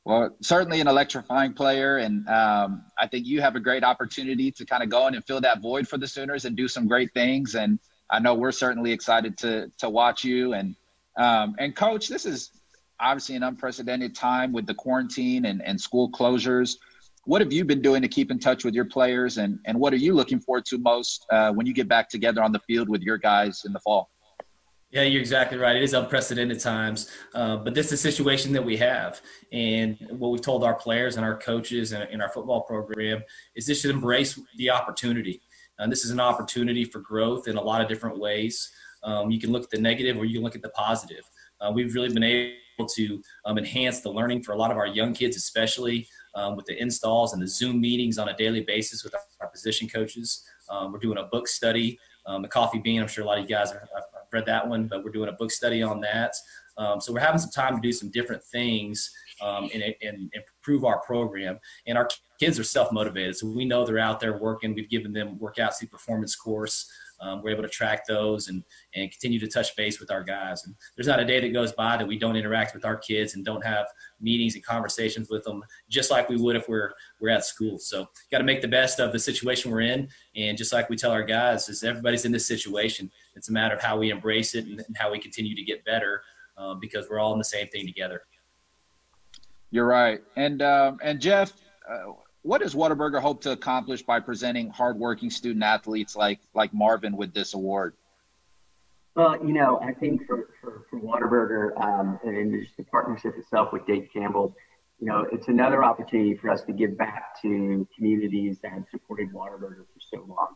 Well, 0.06 0.36
certainly 0.42 0.82
an 0.82 0.88
electrifying 0.88 1.54
player, 1.54 1.98
and 1.98 2.28
um, 2.28 2.84
I 3.00 3.08
think 3.08 3.26
you 3.26 3.40
have 3.40 3.56
a 3.56 3.60
great 3.62 3.86
opportunity 3.86 4.52
to 4.52 4.66
kind 4.66 4.84
of 4.84 4.90
go 4.90 5.08
in 5.08 5.16
and 5.16 5.24
fill 5.26 5.40
that 5.42 5.62
void 5.62 5.88
for 5.88 5.98
the 5.98 6.08
Sooners 6.08 6.44
and 6.44 6.58
do 6.58 6.68
some 6.68 6.88
great 6.88 7.14
things. 7.14 7.56
And 7.56 7.80
I 8.12 8.20
know 8.20 8.34
we're 8.34 8.52
certainly 8.52 8.92
excited 8.92 9.38
to 9.40 9.72
to 9.78 9.90
watch 9.90 10.26
you. 10.26 10.54
And 10.54 10.76
um, 11.18 11.56
and 11.58 11.74
coach, 11.74 12.10
this 12.10 12.26
is 12.26 12.52
obviously 13.00 13.36
an 13.36 13.44
unprecedented 13.44 14.14
time 14.14 14.52
with 14.52 14.66
the 14.66 14.74
quarantine 14.74 15.46
and, 15.46 15.62
and 15.62 15.80
school 15.80 16.12
closures. 16.12 16.78
What 17.26 17.40
have 17.40 17.54
you 17.54 17.64
been 17.64 17.82
doing 17.82 18.02
to 18.02 18.10
keep 18.10 18.30
in 18.30 18.40
touch 18.40 18.66
with 18.66 18.74
your 18.74 18.86
players, 18.86 19.38
and 19.38 19.58
and 19.66 19.80
what 19.80 19.94
are 19.94 19.98
you 19.98 20.14
looking 20.14 20.42
forward 20.42 20.66
to 20.66 20.78
most 20.80 21.26
uh, 21.32 21.54
when 21.54 21.66
you 21.66 21.74
get 21.74 21.88
back 21.88 22.10
together 22.10 22.44
on 22.44 22.52
the 22.52 22.60
field 22.60 22.90
with 22.90 23.04
your 23.04 23.18
guys 23.18 23.64
in 23.66 23.72
the 23.72 23.80
fall? 23.80 24.10
Yeah, 24.94 25.02
you're 25.02 25.22
exactly 25.22 25.58
right. 25.58 25.76
It 25.76 25.82
is 25.82 25.94
unprecedented 25.94 26.60
times, 26.60 27.10
uh, 27.34 27.58
but 27.58 27.74
this 27.74 27.88
is 27.88 27.94
a 27.94 27.98
situation 27.98 28.54
that 28.54 28.64
we 28.64 28.78
have. 28.78 29.22
And 29.52 29.98
what 30.12 30.30
we've 30.30 30.40
told 30.40 30.64
our 30.64 30.76
players 30.76 31.16
and 31.16 31.26
our 31.26 31.36
coaches 31.36 31.94
and 31.94 32.08
in 32.12 32.22
our 32.22 32.30
football 32.30 32.62
program 32.62 33.24
is 33.56 33.66
this 33.66 33.82
should 33.82 33.90
embrace 33.90 34.40
the 34.58 34.70
opportunity. 34.70 35.42
And 35.80 35.92
this 35.92 36.06
is 36.06 36.12
an 36.12 36.20
opportunity 36.20 36.86
for 36.86 37.00
growth 37.00 37.48
in 37.48 37.58
a 37.58 37.62
lot 37.62 37.82
of 37.82 37.88
different 37.88 38.20
ways. 38.20 38.72
Um, 39.02 39.32
you 39.32 39.40
can 39.40 39.52
look 39.52 39.64
at 39.64 39.72
the 39.72 39.82
negative 39.82 40.16
or 40.16 40.26
you 40.26 40.36
can 40.36 40.44
look 40.44 40.56
at 40.56 40.62
the 40.62 40.70
positive. 40.70 41.24
Uh, 41.60 41.72
we've 41.74 41.96
really 41.96 42.14
been 42.14 42.22
able 42.22 42.88
to 42.88 43.20
um, 43.46 43.58
enhance 43.58 44.02
the 44.02 44.12
learning 44.12 44.44
for 44.44 44.52
a 44.52 44.58
lot 44.58 44.70
of 44.70 44.78
our 44.78 44.86
young 44.86 45.12
kids, 45.12 45.36
especially 45.38 46.08
um, 46.36 46.56
with 46.56 46.68
the 46.68 46.80
installs 46.80 47.34
and 47.34 47.42
the 47.42 47.48
Zoom 47.48 47.82
meetings 47.82 48.20
on 48.20 48.30
a 48.30 48.38
daily 48.38 48.62
basis 48.62 49.04
with 49.04 49.16
our, 49.16 49.48
position 49.52 49.88
coaches. 49.88 50.44
Um, 50.70 50.92
we're 50.92 51.00
doing 51.00 51.18
a 51.18 51.24
book 51.24 51.48
study, 51.48 52.00
um, 52.26 52.42
the 52.44 52.48
Coffee 52.48 52.80
Bean. 52.80 53.02
I'm 53.02 53.08
sure 53.08 53.24
a 53.24 53.28
lot 53.28 53.38
of 53.38 53.44
you 53.44 53.56
guys 53.56 53.72
have, 53.72 53.82
have 53.82 54.23
read 54.34 54.46
that 54.48 54.68
one, 54.68 54.88
but 54.88 55.04
we're 55.04 55.12
doing 55.12 55.30
a 55.30 55.34
book 55.34 55.52
study 55.52 55.82
on 55.82 56.02
that. 56.02 56.36
Um, 56.78 57.00
so 57.00 57.14
we're 57.14 57.20
having 57.20 57.40
some 57.40 57.52
time 57.52 57.76
to 57.76 57.82
do 57.82 57.92
some 57.92 58.10
different 58.10 58.44
things 58.44 59.12
um, 59.42 59.70
and, 59.74 59.84
and, 60.02 60.34
improve 60.34 60.86
our 60.86 61.00
program. 61.02 61.60
And 61.86 61.98
our 61.98 62.10
kids 62.40 62.58
are 62.58 62.64
self 62.64 62.92
motivated, 62.92 63.36
so 63.36 63.48
we 63.48 63.66
know 63.66 63.86
they're 63.86 64.00
out 64.00 64.20
there 64.20 64.40
working. 64.40 64.74
We've 64.74 64.90
given 64.90 65.14
them 65.14 65.38
workouts, 65.38 65.80
the 65.80 65.88
performance 65.88 66.36
course. 66.36 66.92
Um, 67.24 67.42
we're 67.42 67.52
able 67.52 67.64
to 67.64 67.70
track 67.70 68.06
those 68.06 68.50
and 68.50 68.64
and 68.96 69.10
continue 69.10 69.40
to 69.40 69.48
touch 69.48 69.76
base 69.76 70.00
with 70.00 70.12
our 70.12 70.24
guys. 70.24 70.66
And 70.66 70.76
there's 70.96 71.08
not 71.08 71.20
a 71.20 71.26
day 71.26 71.40
that 71.40 71.54
goes 71.54 71.72
by 71.72 71.96
that 71.96 72.08
we 72.08 72.20
don't 72.20 72.36
interact 72.36 72.74
with 72.76 72.84
our 72.84 72.98
kids 72.98 73.36
and 73.36 73.46
don't 73.46 73.66
have 73.66 73.86
meetings 74.20 74.56
and 74.56 74.66
conversations 74.66 75.30
with 75.30 75.44
them, 75.44 75.64
just 75.90 76.12
like 76.12 76.28
we 76.28 76.36
would 76.36 76.56
if 76.56 76.68
we're 76.68 76.92
we're 77.22 77.30
at 77.30 77.46
school. 77.46 77.80
So 77.80 78.08
got 78.32 78.40
to 78.40 78.44
make 78.44 78.62
the 78.62 78.68
best 78.68 79.00
of 79.00 79.14
the 79.14 79.20
situation 79.20 79.72
we're 79.72 79.82
in. 79.82 80.10
And 80.36 80.58
just 80.58 80.74
like 80.74 80.90
we 80.90 80.98
tell 80.98 81.12
our 81.12 81.24
guys, 81.24 81.70
is 81.70 81.84
everybody's 81.84 82.26
in 82.26 82.32
this 82.32 82.46
situation. 82.46 83.10
It's 83.36 83.50
a 83.50 83.54
matter 83.54 83.76
of 83.76 83.82
how 83.82 83.98
we 83.98 84.10
embrace 84.10 84.56
it 84.56 84.66
and, 84.66 84.80
and 84.86 84.98
how 84.98 85.12
we 85.12 85.20
continue 85.20 85.56
to 85.56 85.64
get 85.64 85.86
better 85.86 86.22
um, 86.58 86.80
because 86.80 87.08
we're 87.10 87.20
all 87.20 87.32
in 87.34 87.40
the 87.40 87.46
same 87.46 87.68
thing 87.70 87.86
together. 87.86 88.24
You're 89.72 89.88
right, 89.88 90.22
and 90.36 90.62
um, 90.62 91.00
and 91.02 91.20
Jeff. 91.20 91.54
Uh, 91.90 92.14
what 92.44 92.62
does 92.62 92.76
Whataburger 92.76 93.22
hope 93.22 93.42
to 93.42 93.52
accomplish 93.52 94.04
by 94.04 94.20
presenting 94.20 94.70
hardworking 94.70 95.30
student 95.30 95.64
athletes 95.64 96.16
like 96.16 96.40
like 96.54 96.74
Marvin 96.74 97.18
with 97.18 97.34
this 97.34 97.54
award? 97.54 97.96
Well, 99.16 99.46
you 99.46 99.54
know, 99.54 99.80
I 99.80 99.94
think 99.94 100.26
for, 100.26 100.50
for, 100.60 100.86
for 100.90 101.00
Whataburger 101.00 101.80
um, 101.82 102.20
and 102.24 102.52
just 102.64 102.76
the 102.78 102.84
partnership 102.84 103.38
itself 103.38 103.72
with 103.72 103.86
Dave 103.86 104.10
Campbell, 104.12 104.56
you 105.00 105.08
know, 105.08 105.28
it's 105.32 105.48
another 105.48 105.84
opportunity 105.84 106.34
for 106.36 106.50
us 106.50 106.64
to 106.64 106.74
give 106.74 106.98
back 106.98 107.40
to 107.44 107.88
communities 107.96 108.58
that 108.64 108.72
have 108.72 108.86
supported 108.90 109.32
Whataburger 109.32 109.86
for 109.94 110.00
so 110.00 110.26
long. 110.28 110.56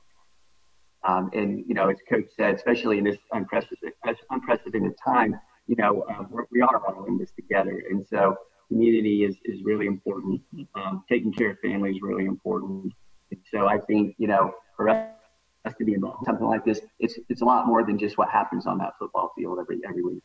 Um, 1.03 1.29
and, 1.33 1.63
you 1.67 1.75
know, 1.75 1.89
as 1.89 1.97
Coach 2.09 2.25
said, 2.35 2.55
especially 2.55 2.97
in 2.97 3.03
this 3.03 3.17
unprecedented, 3.31 3.93
unprecedented 4.31 4.95
time, 5.05 5.39
you 5.67 5.75
know, 5.75 6.03
um, 6.09 6.33
we 6.51 6.61
are 6.61 6.85
all 6.87 7.05
in 7.05 7.17
this 7.19 7.31
together. 7.31 7.83
And 7.91 8.05
so 8.07 8.35
community 8.67 9.23
is, 9.23 9.35
is 9.45 9.63
really 9.63 9.87
important. 9.87 10.41
Um, 10.75 11.03
taking 11.09 11.33
care 11.33 11.51
of 11.51 11.59
family 11.59 11.91
is 11.91 12.01
really 12.01 12.25
important. 12.25 12.93
So 13.51 13.67
I 13.67 13.79
think, 13.79 14.15
you 14.17 14.27
know, 14.27 14.53
for 14.75 14.89
us 14.89 15.73
to 15.77 15.85
be 15.85 15.93
involved 15.93 16.19
in 16.21 16.25
something 16.25 16.47
like 16.47 16.65
this, 16.65 16.81
it's, 16.99 17.17
it's 17.29 17.41
a 17.41 17.45
lot 17.45 17.67
more 17.67 17.85
than 17.85 17.97
just 17.97 18.17
what 18.17 18.29
happens 18.29 18.65
on 18.65 18.77
that 18.79 18.93
football 18.99 19.31
field 19.37 19.59
every, 19.59 19.79
every 19.87 20.03
week. 20.03 20.23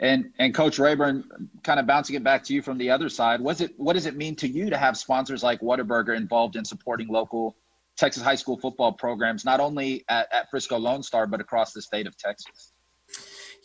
And 0.00 0.30
and 0.38 0.54
Coach 0.54 0.78
Rayburn, 0.78 1.24
kind 1.64 1.80
of 1.80 1.86
bouncing 1.86 2.14
it 2.14 2.22
back 2.22 2.44
to 2.44 2.54
you 2.54 2.62
from 2.62 2.78
the 2.78 2.90
other 2.90 3.08
side, 3.08 3.40
was 3.40 3.60
it 3.60 3.72
what 3.78 3.94
does 3.94 4.06
it 4.06 4.16
mean 4.16 4.36
to 4.36 4.46
you 4.46 4.70
to 4.70 4.78
have 4.78 4.96
sponsors 4.96 5.42
like 5.42 5.60
Whataburger 5.60 6.16
involved 6.16 6.54
in 6.54 6.64
supporting 6.64 7.08
local 7.08 7.56
Texas 7.96 8.22
high 8.22 8.36
school 8.36 8.56
football 8.56 8.92
programs, 8.92 9.44
not 9.44 9.58
only 9.58 10.04
at, 10.08 10.32
at 10.32 10.50
Frisco 10.50 10.78
Lone 10.78 11.02
Star 11.02 11.26
but 11.26 11.40
across 11.40 11.72
the 11.72 11.82
state 11.82 12.06
of 12.06 12.16
Texas? 12.16 12.72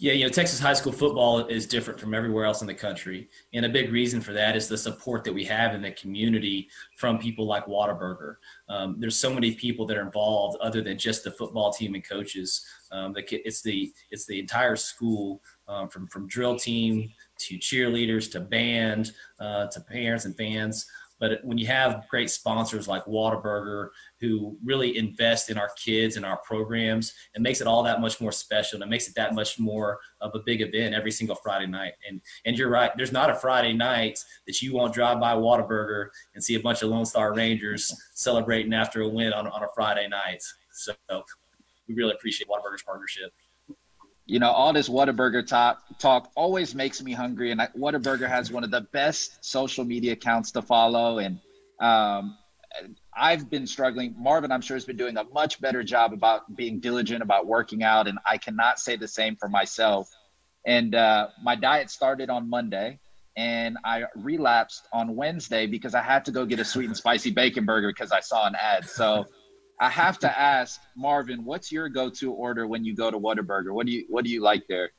Yeah, 0.04 0.12
you 0.12 0.26
know, 0.26 0.30
Texas 0.30 0.60
high 0.60 0.74
school 0.74 0.92
football 0.92 1.46
is 1.46 1.66
different 1.66 1.98
from 1.98 2.14
everywhere 2.14 2.44
else 2.44 2.60
in 2.60 2.68
the 2.68 2.74
country. 2.74 3.30
And 3.54 3.66
a 3.66 3.70
big 3.70 3.90
reason 3.90 4.20
for 4.20 4.34
that 4.34 4.54
is 4.54 4.68
the 4.68 4.78
support 4.78 5.24
that 5.24 5.32
we 5.32 5.46
have 5.46 5.74
in 5.74 5.82
the 5.82 5.92
community 5.92 6.68
from 6.98 7.18
people 7.18 7.46
like 7.46 7.66
Whataburger. 7.68 8.36
Um, 8.68 8.98
there's 9.00 9.16
so 9.16 9.34
many 9.34 9.56
people 9.56 9.86
that 9.86 9.96
are 9.96 10.02
involved 10.02 10.58
other 10.60 10.82
than 10.82 10.98
just 10.98 11.24
the 11.24 11.32
football 11.32 11.72
team 11.72 11.96
and 11.96 12.06
coaches. 12.06 12.66
Um, 12.92 13.14
the, 13.14 13.24
it's 13.48 13.62
the 13.62 13.94
it's 14.12 14.26
the 14.26 14.38
entire 14.42 14.76
school 14.76 15.42
um, 15.70 15.88
from 15.88 16.08
from 16.08 16.28
drill 16.28 16.60
team 16.60 17.10
to 17.38 17.58
cheerleaders 17.58 18.30
to 18.34 18.42
band 18.42 19.14
uh, 19.40 19.68
to 19.68 19.80
parents 19.80 20.26
and 20.26 20.36
fans. 20.36 20.86
But 21.24 21.40
when 21.46 21.58
you 21.58 21.68
have 21.68 22.06
great 22.10 22.30
sponsors 22.30 22.86
like 22.86 23.06
Whataburger 23.06 23.92
who 24.20 24.58
really 24.62 24.98
invest 24.98 25.50
in 25.50 25.58
our 25.58 25.70
kids 25.82 26.18
and 26.18 26.26
our 26.26 26.36
programs, 26.40 27.14
it 27.34 27.42
makes 27.42 27.62
it 27.62 27.68
all 27.68 27.82
that 27.84 28.02
much 28.02 28.20
more 28.20 28.34
special 28.34 28.76
and 28.76 28.84
it 28.84 28.90
makes 28.90 29.08
it 29.08 29.16
that 29.16 29.34
much 29.34 29.58
more 29.58 30.00
of 30.20 30.36
a 30.36 30.40
big 30.40 30.60
event 30.60 30.94
every 30.94 31.12
single 31.12 31.38
Friday 31.38 31.66
night. 31.66 31.94
And 32.06 32.20
and 32.44 32.58
you're 32.58 32.68
right, 32.68 32.92
there's 32.98 33.14
not 33.14 33.30
a 33.30 33.36
Friday 33.36 33.72
night 33.72 34.20
that 34.48 34.62
you 34.62 34.74
won't 34.74 34.94
drive 34.94 35.22
by 35.22 35.34
Whataburger 35.34 36.08
and 36.36 36.44
see 36.44 36.56
a 36.56 36.60
bunch 36.60 36.82
of 36.82 36.90
Lone 36.90 37.06
Star 37.06 37.34
Rangers 37.34 37.96
celebrating 38.14 38.74
after 38.74 39.00
a 39.00 39.08
win 39.08 39.32
on, 39.32 39.48
on 39.48 39.64
a 39.64 39.68
Friday 39.74 40.10
night. 40.10 40.44
So 40.74 40.94
we 41.88 41.96
really 41.96 42.12
appreciate 42.12 42.50
Whataburger's 42.50 42.84
partnership 42.84 43.32
you 44.26 44.40
know, 44.40 44.52
all 44.52 44.74
this 44.74 44.88
Whataburger 44.88 45.46
talk 45.46 45.84
talk 46.00 46.32
always 46.36 46.74
makes 46.74 47.02
me 47.04 47.12
hungry. 47.12 47.52
And 47.52 47.62
I, 47.62 47.68
Whataburger 47.78 48.28
has 48.28 48.52
one 48.52 48.64
of 48.64 48.72
the 48.72 48.82
best 48.82 49.44
social 49.44 49.84
media 49.84 50.14
accounts 50.14 50.52
to 50.52 50.62
follow. 50.62 51.20
And 51.20 51.40
um, 51.82 52.38
I've 53.16 53.50
been 53.50 53.68
struggling. 53.68 54.16
Marvin, 54.18 54.52
I'm 54.52 54.62
sure, 54.62 54.76
has 54.76 54.86
been 54.86 54.98
doing 54.98 55.18
a 55.18 55.26
much 55.26 55.60
better 55.60 55.84
job 55.84 56.14
about 56.14 56.56
being 56.56 56.80
diligent 56.80 57.22
about 57.22 57.48
working 57.48 57.84
out. 57.84 58.08
And 58.08 58.18
I 58.26 58.38
cannot 58.38 58.80
say 58.80 58.96
the 58.96 59.08
same 59.08 59.36
for 59.36 59.50
myself. 59.50 60.10
And 60.66 60.96
uh, 60.96 61.28
my 61.42 61.56
diet 61.56 61.90
started 61.90 62.30
on 62.30 62.50
Monday, 62.50 63.00
and 63.36 63.78
I 63.84 64.04
relapsed 64.16 64.88
on 64.94 65.14
Wednesday 65.16 65.68
because 65.68 65.94
I 65.94 66.02
had 66.02 66.24
to 66.26 66.32
go 66.32 66.46
get 66.46 66.60
a 66.60 66.66
sweet 66.66 66.86
and 66.86 66.96
spicy 66.96 67.32
bacon 67.32 67.66
burger 67.66 67.90
because 67.90 68.14
I 68.14 68.22
saw 68.22 68.48
an 68.48 68.56
ad. 68.56 68.88
So 68.88 69.26
I 69.80 69.90
have 69.90 70.20
to 70.20 70.40
ask 70.40 70.82
Marvin, 70.96 71.44
what's 71.44 71.72
your 71.72 71.90
go-to 71.90 72.32
order 72.32 72.68
when 72.68 72.86
you 72.86 72.96
go 72.96 73.12
to 73.12 73.20
Whataburger? 73.20 73.74
What 73.74 73.86
do 73.86 73.92
you 73.92 74.06
What 74.10 74.24
do 74.24 74.32
you 74.32 74.42
like 74.42 74.64
there? 74.68 74.92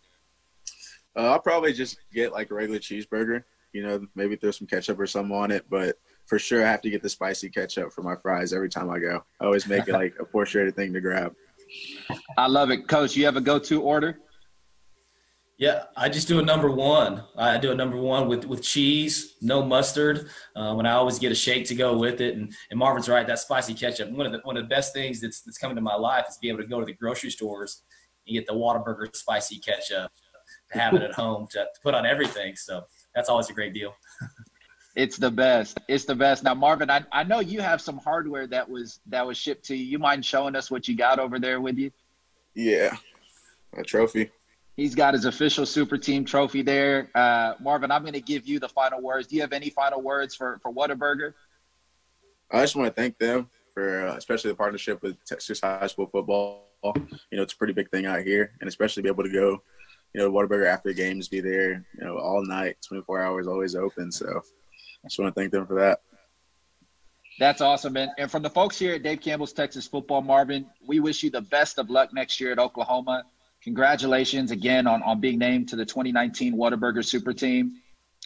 Uh, 1.16 1.30
I'll 1.30 1.40
probably 1.40 1.72
just 1.72 1.98
get 2.12 2.32
like 2.32 2.50
a 2.50 2.54
regular 2.54 2.80
cheeseburger. 2.80 3.44
You 3.72 3.86
know, 3.86 4.06
maybe 4.14 4.36
throw 4.36 4.50
some 4.50 4.66
ketchup 4.66 4.98
or 5.00 5.06
something 5.06 5.34
on 5.34 5.50
it, 5.50 5.64
but 5.68 5.96
for 6.26 6.38
sure 6.38 6.64
I 6.64 6.70
have 6.70 6.80
to 6.82 6.90
get 6.90 7.02
the 7.02 7.08
spicy 7.08 7.50
ketchup 7.50 7.92
for 7.92 8.02
my 8.02 8.16
fries 8.16 8.52
every 8.52 8.68
time 8.68 8.90
I 8.90 8.98
go. 8.98 9.24
I 9.40 9.44
always 9.44 9.66
make 9.66 9.88
it 9.88 9.92
like 9.92 10.14
a 10.20 10.24
portioned 10.32 10.74
thing 10.76 10.92
to 10.92 11.00
grab. 11.00 11.34
I 12.36 12.46
love 12.46 12.70
it, 12.70 12.88
Coach. 12.88 13.16
You 13.16 13.24
have 13.24 13.36
a 13.36 13.40
go-to 13.40 13.82
order? 13.82 14.18
Yeah, 15.56 15.84
I 15.96 16.08
just 16.08 16.26
do 16.26 16.40
a 16.40 16.42
number 16.42 16.68
one. 16.68 17.22
I 17.36 17.58
do 17.58 17.70
a 17.70 17.74
number 17.74 17.96
one 17.96 18.26
with, 18.26 18.44
with 18.44 18.60
cheese, 18.60 19.36
no 19.40 19.64
mustard, 19.64 20.28
um, 20.56 20.80
and 20.80 20.88
I 20.88 20.92
always 20.92 21.20
get 21.20 21.30
a 21.30 21.34
shake 21.34 21.66
to 21.66 21.76
go 21.76 21.96
with 21.96 22.20
it. 22.20 22.36
And, 22.36 22.52
and 22.70 22.78
Marvin's 22.78 23.08
right, 23.08 23.24
that 23.26 23.38
spicy 23.38 23.74
ketchup. 23.74 24.10
One 24.10 24.26
of 24.26 24.32
the 24.32 24.40
one 24.42 24.56
of 24.56 24.64
the 24.64 24.68
best 24.68 24.92
things 24.92 25.20
that's 25.20 25.42
that's 25.42 25.56
coming 25.56 25.76
to 25.76 25.80
my 25.82 25.94
life 25.94 26.26
is 26.28 26.38
be 26.38 26.48
able 26.48 26.58
to 26.58 26.66
go 26.66 26.80
to 26.80 26.86
the 26.86 26.94
grocery 26.94 27.30
stores 27.30 27.82
and 28.26 28.34
get 28.34 28.46
the 28.46 28.52
Whataburger 28.52 29.14
spicy 29.14 29.60
ketchup 29.60 30.10
to 30.72 30.78
have 30.78 30.94
it 30.94 31.02
at 31.02 31.12
home 31.14 31.46
to, 31.52 31.58
to 31.58 31.80
put 31.82 31.94
on 31.94 32.04
everything. 32.04 32.56
So 32.56 32.84
that's 33.14 33.28
always 33.28 33.48
a 33.48 33.52
great 33.52 33.74
deal. 33.74 33.94
it's 34.96 35.16
the 35.16 35.30
best. 35.30 35.78
It's 35.88 36.04
the 36.04 36.16
best. 36.16 36.42
Now, 36.42 36.54
Marvin, 36.54 36.90
I, 36.90 37.04
I 37.12 37.22
know 37.22 37.38
you 37.38 37.60
have 37.60 37.80
some 37.80 37.98
hardware 37.98 38.48
that 38.48 38.68
was 38.68 38.98
that 39.06 39.24
was 39.24 39.36
shipped 39.36 39.66
to 39.66 39.76
you. 39.76 39.84
You 39.84 39.98
mind 40.00 40.24
showing 40.24 40.56
us 40.56 40.68
what 40.68 40.88
you 40.88 40.96
got 40.96 41.20
over 41.20 41.38
there 41.38 41.60
with 41.60 41.78
you? 41.78 41.92
Yeah, 42.56 42.96
a 43.76 43.84
trophy. 43.84 44.30
He's 44.76 44.94
got 44.94 45.14
his 45.14 45.24
official 45.24 45.66
super 45.66 45.96
team 45.96 46.24
trophy 46.24 46.62
there. 46.62 47.10
Uh, 47.14 47.54
Marvin, 47.60 47.90
I'm 47.92 48.02
going 48.02 48.14
to 48.14 48.20
give 48.20 48.46
you 48.46 48.58
the 48.58 48.68
final 48.68 49.00
words. 49.00 49.28
Do 49.28 49.36
you 49.36 49.42
have 49.42 49.52
any 49.52 49.70
final 49.70 50.02
words 50.02 50.34
for, 50.34 50.58
for 50.62 50.72
Whataburger? 50.72 51.34
I 52.50 52.60
just 52.62 52.74
want 52.74 52.94
to 52.94 53.00
thank 53.00 53.18
them 53.18 53.48
for 53.72 54.06
uh, 54.08 54.16
especially 54.16 54.50
the 54.50 54.56
partnership 54.56 55.02
with 55.02 55.22
Texas 55.24 55.60
high 55.60 55.86
school 55.86 56.06
football. 56.06 56.66
You 56.82 57.38
know, 57.38 57.42
it's 57.42 57.52
a 57.52 57.56
pretty 57.56 57.72
big 57.72 57.90
thing 57.90 58.06
out 58.06 58.22
here, 58.22 58.52
and 58.60 58.68
especially 58.68 59.02
be 59.02 59.08
able 59.08 59.24
to 59.24 59.32
go, 59.32 59.62
you 60.12 60.20
know, 60.20 60.30
Whataburger 60.30 60.66
after 60.66 60.92
games, 60.92 61.28
be 61.28 61.40
there, 61.40 61.84
you 61.96 62.04
know, 62.04 62.18
all 62.18 62.44
night, 62.44 62.76
24 62.86 63.22
hours, 63.22 63.46
always 63.46 63.74
open. 63.74 64.10
So 64.10 64.26
I 64.28 65.08
just 65.08 65.18
want 65.18 65.34
to 65.34 65.40
thank 65.40 65.52
them 65.52 65.66
for 65.66 65.74
that. 65.80 66.00
That's 67.38 67.60
awesome. 67.60 67.96
And, 67.96 68.10
and 68.18 68.30
from 68.30 68.42
the 68.42 68.50
folks 68.50 68.78
here 68.78 68.94
at 68.94 69.02
Dave 69.02 69.20
Campbell's 69.20 69.52
Texas 69.52 69.86
Football, 69.86 70.22
Marvin, 70.22 70.66
we 70.86 71.00
wish 71.00 71.22
you 71.22 71.30
the 71.30 71.40
best 71.40 71.78
of 71.78 71.90
luck 71.90 72.12
next 72.12 72.40
year 72.40 72.52
at 72.52 72.58
Oklahoma 72.58 73.24
congratulations 73.64 74.50
again 74.50 74.86
on, 74.86 75.02
on 75.02 75.20
being 75.20 75.38
named 75.38 75.68
to 75.70 75.76
the 75.76 75.84
2019 75.84 76.54
Whataburger 76.54 77.04
Super 77.04 77.32
Team. 77.32 77.72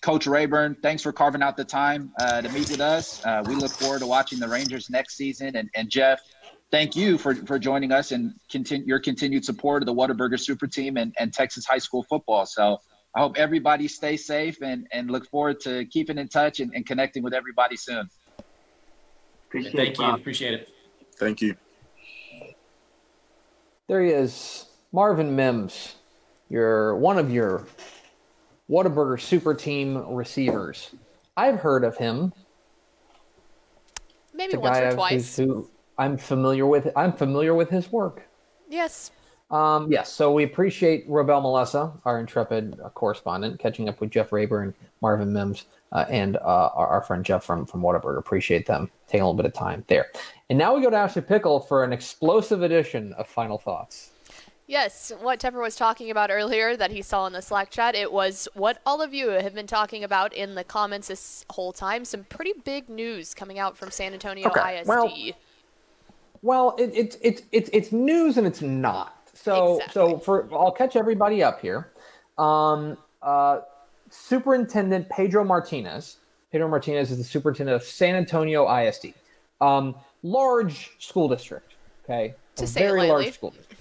Coach 0.02 0.26
Rayburn, 0.26 0.76
thanks 0.82 1.02
for 1.02 1.12
carving 1.12 1.42
out 1.42 1.56
the 1.56 1.64
time 1.64 2.12
uh, 2.20 2.42
to 2.42 2.48
meet 2.50 2.68
with 2.70 2.80
us. 2.80 3.24
Uh, 3.24 3.42
we 3.46 3.54
look 3.54 3.70
forward 3.70 4.00
to 4.00 4.06
watching 4.06 4.38
the 4.38 4.48
Rangers 4.48 4.90
next 4.90 5.16
season. 5.16 5.56
And, 5.56 5.70
and 5.74 5.88
Jeff, 5.90 6.20
thank 6.70 6.94
you 6.94 7.18
for, 7.18 7.34
for 7.34 7.58
joining 7.58 7.92
us 7.92 8.12
and 8.12 8.34
continue 8.50 8.86
your 8.86 9.00
continued 9.00 9.44
support 9.44 9.82
of 9.82 9.86
the 9.86 9.94
Whataburger 9.94 10.38
Super 10.38 10.66
Team 10.66 10.96
and, 10.96 11.14
and 11.18 11.32
Texas 11.32 11.64
high 11.64 11.78
school 11.78 12.04
football. 12.04 12.46
So 12.46 12.78
I 13.14 13.20
hope 13.20 13.36
everybody 13.36 13.88
stays 13.88 14.26
safe 14.26 14.60
and, 14.62 14.86
and 14.92 15.10
look 15.10 15.26
forward 15.28 15.60
to 15.60 15.84
keeping 15.86 16.18
in 16.18 16.28
touch 16.28 16.60
and, 16.60 16.72
and 16.74 16.86
connecting 16.86 17.22
with 17.22 17.34
everybody 17.34 17.76
soon. 17.76 18.08
Appreciate 19.48 19.74
Thank 19.74 19.90
it, 19.90 19.98
you. 19.98 20.10
Appreciate 20.10 20.54
it. 20.54 20.68
Thank 21.16 21.40
you. 21.40 21.56
There 23.88 24.02
he 24.02 24.10
is. 24.10 24.67
Marvin 24.92 25.34
Mims, 25.34 25.96
your 26.48 26.96
one 26.96 27.18
of 27.18 27.32
your 27.32 27.66
Whataburger 28.70 29.20
super 29.20 29.54
team 29.54 29.96
receivers. 30.14 30.90
I've 31.36 31.60
heard 31.60 31.84
of 31.84 31.96
him. 31.96 32.32
Maybe 34.34 34.56
once 34.56 34.78
or 34.78 34.92
twice. 34.92 35.36
Who 35.36 35.68
I'm 35.98 36.16
familiar 36.16 36.66
with. 36.66 36.90
I'm 36.96 37.12
familiar 37.12 37.54
with 37.54 37.70
his 37.70 37.90
work. 37.90 38.28
Yes. 38.68 39.10
Um, 39.50 39.90
yes. 39.90 40.12
So 40.12 40.32
we 40.32 40.44
appreciate 40.44 41.08
Robel 41.08 41.42
Melessa, 41.42 41.98
our 42.04 42.20
intrepid 42.20 42.78
uh, 42.84 42.90
correspondent, 42.90 43.58
catching 43.58 43.88
up 43.88 44.00
with 44.00 44.10
Jeff 44.10 44.30
Rayburn 44.30 44.64
and 44.64 44.74
Marvin 45.00 45.32
Mims 45.32 45.64
uh, 45.92 46.04
and 46.10 46.36
uh, 46.36 46.70
our, 46.74 46.86
our, 46.86 47.02
friend 47.02 47.24
Jeff 47.24 47.44
from 47.44 47.64
from 47.64 47.80
Whataburger. 47.80 48.18
Appreciate 48.18 48.66
them 48.66 48.90
taking 49.06 49.22
a 49.22 49.24
little 49.24 49.34
bit 49.34 49.46
of 49.46 49.54
time 49.54 49.84
there. 49.86 50.06
And 50.50 50.58
now 50.58 50.74
we 50.74 50.82
go 50.82 50.90
to 50.90 50.96
Ashley 50.96 51.22
Pickle 51.22 51.60
for 51.60 51.82
an 51.82 51.92
explosive 51.92 52.62
edition 52.62 53.14
of 53.14 53.26
Final 53.26 53.56
Thoughts. 53.56 54.10
Yes, 54.68 55.10
what 55.22 55.40
Tepper 55.40 55.62
was 55.62 55.76
talking 55.76 56.10
about 56.10 56.30
earlier 56.30 56.76
that 56.76 56.90
he 56.90 57.00
saw 57.00 57.26
in 57.26 57.32
the 57.32 57.40
Slack 57.40 57.70
chat, 57.70 57.94
it 57.94 58.12
was 58.12 58.46
what 58.52 58.82
all 58.84 59.00
of 59.00 59.14
you 59.14 59.30
have 59.30 59.54
been 59.54 59.66
talking 59.66 60.04
about 60.04 60.34
in 60.34 60.54
the 60.54 60.62
comments 60.62 61.08
this 61.08 61.46
whole 61.48 61.72
time. 61.72 62.04
Some 62.04 62.24
pretty 62.24 62.52
big 62.66 62.90
news 62.90 63.32
coming 63.32 63.58
out 63.58 63.78
from 63.78 63.90
San 63.90 64.12
Antonio 64.12 64.46
okay. 64.48 64.80
ISD. 64.80 64.86
Well, 64.86 65.10
well 66.42 66.76
it, 66.78 66.90
it's 66.92 67.16
it's 67.22 67.42
it's 67.50 67.70
it's 67.72 67.92
news 67.92 68.36
and 68.36 68.46
it's 68.46 68.60
not. 68.60 69.30
So 69.32 69.76
exactly. 69.76 69.92
so 69.94 70.18
for 70.18 70.48
I'll 70.52 70.70
catch 70.70 70.96
everybody 70.96 71.42
up 71.42 71.62
here. 71.62 71.90
Um, 72.36 72.98
uh, 73.22 73.60
Superintendent 74.10 75.08
Pedro 75.08 75.44
Martinez. 75.44 76.18
Pedro 76.52 76.68
Martinez 76.68 77.10
is 77.10 77.16
the 77.16 77.24
superintendent 77.24 77.74
of 77.74 77.82
San 77.82 78.14
Antonio 78.14 78.70
ISD, 78.70 79.14
um, 79.62 79.94
large 80.22 80.90
school 80.98 81.26
district. 81.26 81.72
Okay, 82.04 82.34
to 82.56 82.64
a 82.64 82.66
say 82.66 82.80
very 82.80 83.08
large 83.08 83.32
school 83.32 83.48
district 83.48 83.78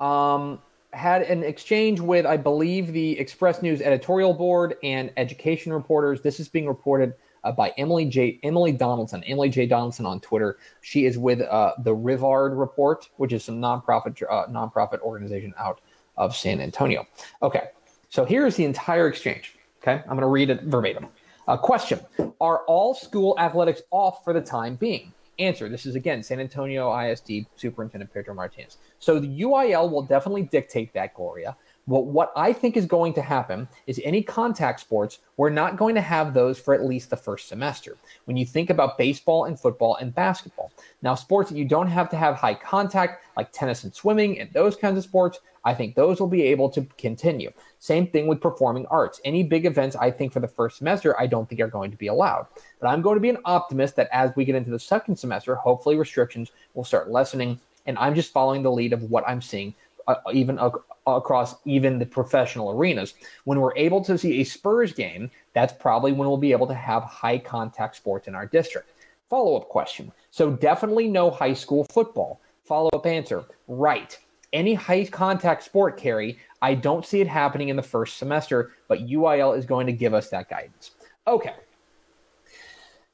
um, 0.00 0.60
had 0.92 1.22
an 1.22 1.42
exchange 1.42 2.00
with, 2.00 2.26
I 2.26 2.36
believe, 2.36 2.92
the 2.92 3.18
Express 3.18 3.62
News 3.62 3.80
editorial 3.80 4.32
board 4.32 4.76
and 4.82 5.12
education 5.16 5.72
reporters. 5.72 6.20
This 6.20 6.40
is 6.40 6.48
being 6.48 6.66
reported 6.66 7.14
uh, 7.42 7.52
by 7.52 7.72
Emily 7.76 8.06
J. 8.06 8.38
Emily 8.42 8.72
Donaldson, 8.72 9.22
Emily 9.24 9.48
J. 9.48 9.66
Donaldson 9.66 10.06
on 10.06 10.20
Twitter. 10.20 10.58
She 10.80 11.04
is 11.04 11.18
with 11.18 11.40
uh, 11.42 11.74
the 11.78 11.94
Rivard 11.94 12.58
Report, 12.58 13.08
which 13.16 13.32
is 13.32 13.44
some 13.44 13.60
nonprofit 13.60 14.22
uh, 14.22 14.46
nonprofit 14.46 15.00
organization 15.00 15.54
out 15.58 15.80
of 16.16 16.34
San 16.34 16.60
Antonio. 16.60 17.06
Okay, 17.42 17.68
so 18.08 18.24
here's 18.24 18.56
the 18.56 18.64
entire 18.64 19.08
exchange. 19.08 19.56
Okay, 19.82 20.00
I'm 20.02 20.16
going 20.16 20.20
to 20.20 20.26
read 20.26 20.50
it 20.50 20.62
verbatim. 20.62 21.08
Uh, 21.46 21.56
question: 21.56 22.00
Are 22.40 22.64
all 22.66 22.94
school 22.94 23.36
athletics 23.38 23.82
off 23.90 24.24
for 24.24 24.32
the 24.32 24.40
time 24.40 24.76
being? 24.76 25.12
Answer: 25.38 25.68
This 25.68 25.86
is 25.86 25.94
again 25.96 26.22
San 26.22 26.40
Antonio 26.40 26.96
ISD 26.96 27.46
Superintendent 27.56 28.12
Pedro 28.12 28.34
Martinez. 28.34 28.78
So 28.98 29.18
the 29.18 29.40
UIL 29.42 29.90
will 29.90 30.02
definitely 30.02 30.42
dictate 30.42 30.92
that, 30.94 31.14
Gloria. 31.14 31.56
What 31.86 32.06
what 32.06 32.32
I 32.34 32.52
think 32.52 32.76
is 32.76 32.86
going 32.86 33.12
to 33.14 33.22
happen 33.22 33.68
is 33.86 34.00
any 34.04 34.22
contact 34.22 34.80
sports, 34.80 35.18
we're 35.36 35.50
not 35.50 35.76
going 35.76 35.94
to 35.96 36.00
have 36.00 36.32
those 36.32 36.58
for 36.58 36.72
at 36.72 36.84
least 36.84 37.10
the 37.10 37.16
first 37.16 37.48
semester. 37.48 37.96
When 38.24 38.36
you 38.36 38.46
think 38.46 38.70
about 38.70 38.96
baseball 38.96 39.44
and 39.44 39.60
football 39.60 39.96
and 39.96 40.14
basketball, 40.14 40.72
now 41.02 41.14
sports 41.14 41.50
that 41.50 41.58
you 41.58 41.66
don't 41.66 41.88
have 41.88 42.08
to 42.10 42.16
have 42.16 42.36
high 42.36 42.54
contact, 42.54 43.24
like 43.36 43.52
tennis 43.52 43.84
and 43.84 43.94
swimming 43.94 44.40
and 44.40 44.50
those 44.52 44.76
kinds 44.76 44.96
of 44.96 45.04
sports, 45.04 45.40
I 45.64 45.74
think 45.74 45.94
those 45.94 46.20
will 46.20 46.28
be 46.28 46.42
able 46.42 46.68
to 46.70 46.86
continue. 46.98 47.50
Same 47.78 48.06
thing 48.06 48.26
with 48.26 48.40
performing 48.40 48.86
arts. 48.86 49.20
Any 49.24 49.42
big 49.42 49.66
events, 49.66 49.96
I 49.96 50.10
think, 50.10 50.32
for 50.32 50.40
the 50.40 50.48
first 50.48 50.78
semester, 50.78 51.18
I 51.18 51.26
don't 51.26 51.48
think 51.48 51.60
are 51.60 51.68
going 51.68 51.90
to 51.90 51.96
be 51.96 52.08
allowed. 52.08 52.46
But 52.80 52.88
I'm 52.88 53.02
going 53.02 53.16
to 53.16 53.20
be 53.20 53.30
an 53.30 53.38
optimist 53.44 53.96
that 53.96 54.08
as 54.12 54.30
we 54.36 54.44
get 54.44 54.54
into 54.54 54.70
the 54.70 54.78
second 54.78 55.16
semester, 55.16 55.54
hopefully 55.54 55.96
restrictions 55.96 56.52
will 56.74 56.84
start 56.84 57.10
lessening. 57.10 57.60
And 57.86 57.98
I'm 57.98 58.14
just 58.14 58.32
following 58.32 58.62
the 58.62 58.72
lead 58.72 58.92
of 58.92 59.10
what 59.10 59.28
I'm 59.28 59.42
seeing, 59.42 59.74
uh, 60.06 60.16
even 60.32 60.58
uh, 60.58 60.70
across 61.06 61.56
even 61.64 61.98
the 61.98 62.06
professional 62.06 62.70
arenas. 62.70 63.14
When 63.44 63.60
we're 63.60 63.76
able 63.76 64.02
to 64.04 64.16
see 64.16 64.40
a 64.40 64.44
Spurs 64.44 64.92
game, 64.92 65.30
that's 65.52 65.72
probably 65.72 66.12
when 66.12 66.28
we'll 66.28 66.36
be 66.36 66.52
able 66.52 66.66
to 66.68 66.74
have 66.74 67.02
high 67.04 67.38
contact 67.38 67.96
sports 67.96 68.28
in 68.28 68.34
our 68.34 68.46
district. 68.46 68.90
Follow 69.28 69.56
up 69.56 69.68
question. 69.68 70.12
So 70.30 70.50
definitely 70.50 71.08
no 71.08 71.30
high 71.30 71.54
school 71.54 71.84
football. 71.84 72.40
Follow 72.64 72.90
up 72.92 73.06
answer. 73.06 73.44
Right 73.68 74.18
any 74.54 74.72
high 74.72 75.04
contact 75.04 75.64
sport 75.64 75.98
carry, 75.98 76.38
I 76.62 76.74
don't 76.74 77.04
see 77.04 77.20
it 77.20 77.26
happening 77.26 77.68
in 77.68 77.76
the 77.76 77.82
first 77.82 78.16
semester, 78.16 78.72
but 78.88 79.00
UIL 79.00 79.58
is 79.58 79.66
going 79.66 79.86
to 79.86 79.92
give 79.92 80.14
us 80.14 80.30
that 80.30 80.48
guidance. 80.48 80.92
Okay. 81.26 81.54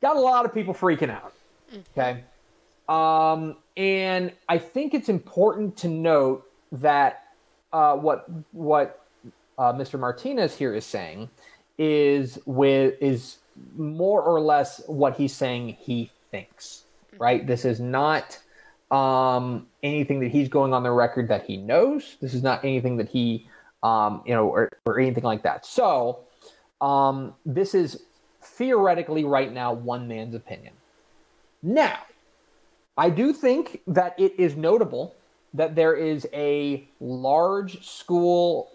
Got 0.00 0.16
a 0.16 0.20
lot 0.20 0.44
of 0.44 0.55
people 0.55 0.74
freaking 0.74 1.11
out. 1.11 1.33
Okay. 1.96 2.22
Um, 2.88 3.57
and 3.76 4.33
I 4.48 4.59
think 4.59 4.94
it's 4.94 5.09
important 5.09 5.76
to 5.79 5.88
note 5.88 6.49
that 6.72 7.24
uh, 7.72 7.96
what 7.96 8.26
what 8.52 9.06
uh, 9.59 9.72
Mr. 9.72 9.98
Martinez 9.98 10.56
here 10.56 10.74
is 10.74 10.85
saying 10.85 11.28
is 11.78 12.38
with 12.46 12.94
is 13.00 13.38
more 13.76 14.22
or 14.22 14.40
less 14.40 14.83
what 14.87 15.16
he's 15.16 15.35
saying 15.35 15.76
he 15.80 16.11
thinks. 16.30 16.85
Right. 17.18 17.46
This 17.46 17.64
is 17.64 17.80
not 17.80 18.38
um, 18.90 19.66
anything 19.83 20.20
that 20.20 20.30
he's 20.30 20.48
going 20.48 20.72
on 20.72 20.83
the 20.83 20.90
record 20.90 21.28
that 21.28 21.44
he 21.44 21.56
knows. 21.56 22.16
This 22.20 22.35
is 22.35 22.42
not 22.42 22.64
anything 22.64 22.96
that 22.96 23.09
he, 23.09 23.46
um, 23.83 24.22
you 24.24 24.35
know, 24.35 24.48
or, 24.48 24.70
or 24.87 24.98
anything 24.98 25.24
like 25.24 25.42
that. 25.42 25.66
So 25.66 26.20
um, 26.80 27.35
this 27.44 27.74
is 27.74 28.02
theoretically 28.42 29.24
right 29.24 29.52
now 29.52 29.72
one 29.72 30.09
man's 30.09 30.35
opinion. 30.35 30.72
Now, 31.62 31.98
I 32.96 33.11
do 33.11 33.33
think 33.33 33.80
that 33.87 34.18
it 34.18 34.35
is 34.38 34.56
notable 34.56 35.14
that 35.54 35.74
there 35.74 35.94
is 35.94 36.26
a 36.32 36.86
large 37.00 37.84
school 37.86 38.70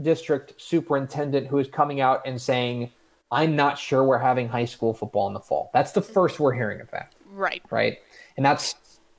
district 0.00 0.60
superintendent 0.60 1.46
who 1.46 1.58
is 1.58 1.68
coming 1.68 2.00
out 2.00 2.22
and 2.26 2.40
saying, 2.40 2.90
I'm 3.32 3.56
not 3.56 3.78
sure 3.78 4.04
we're 4.04 4.18
having 4.18 4.48
high 4.48 4.64
school 4.64 4.92
football 4.92 5.28
in 5.28 5.34
the 5.34 5.40
fall. 5.40 5.70
That's 5.72 5.92
the 5.92 6.02
first 6.02 6.40
we're 6.40 6.52
hearing 6.52 6.80
of 6.80 6.90
that. 6.90 7.12
Right. 7.32 7.62
Right. 7.70 7.98
And 8.36 8.44
that's 8.44 8.74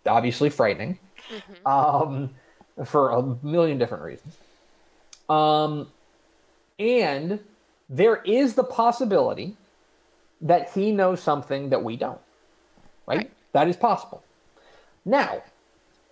obviously 0.05 0.49
frightening 0.49 0.99
mm-hmm. 1.29 1.67
um, 1.67 2.29
for 2.85 3.11
a 3.11 3.45
million 3.45 3.77
different 3.77 4.03
reasons. 4.03 4.37
Um, 5.29 5.87
and 6.77 7.39
there 7.89 8.17
is 8.23 8.55
the 8.55 8.63
possibility 8.63 9.55
that 10.41 10.71
he 10.71 10.91
knows 10.91 11.21
something 11.21 11.69
that 11.69 11.83
we 11.83 11.95
don't. 11.95 12.19
Right? 13.05 13.17
right? 13.17 13.31
That 13.53 13.67
is 13.67 13.77
possible. 13.77 14.23
Now, 15.05 15.43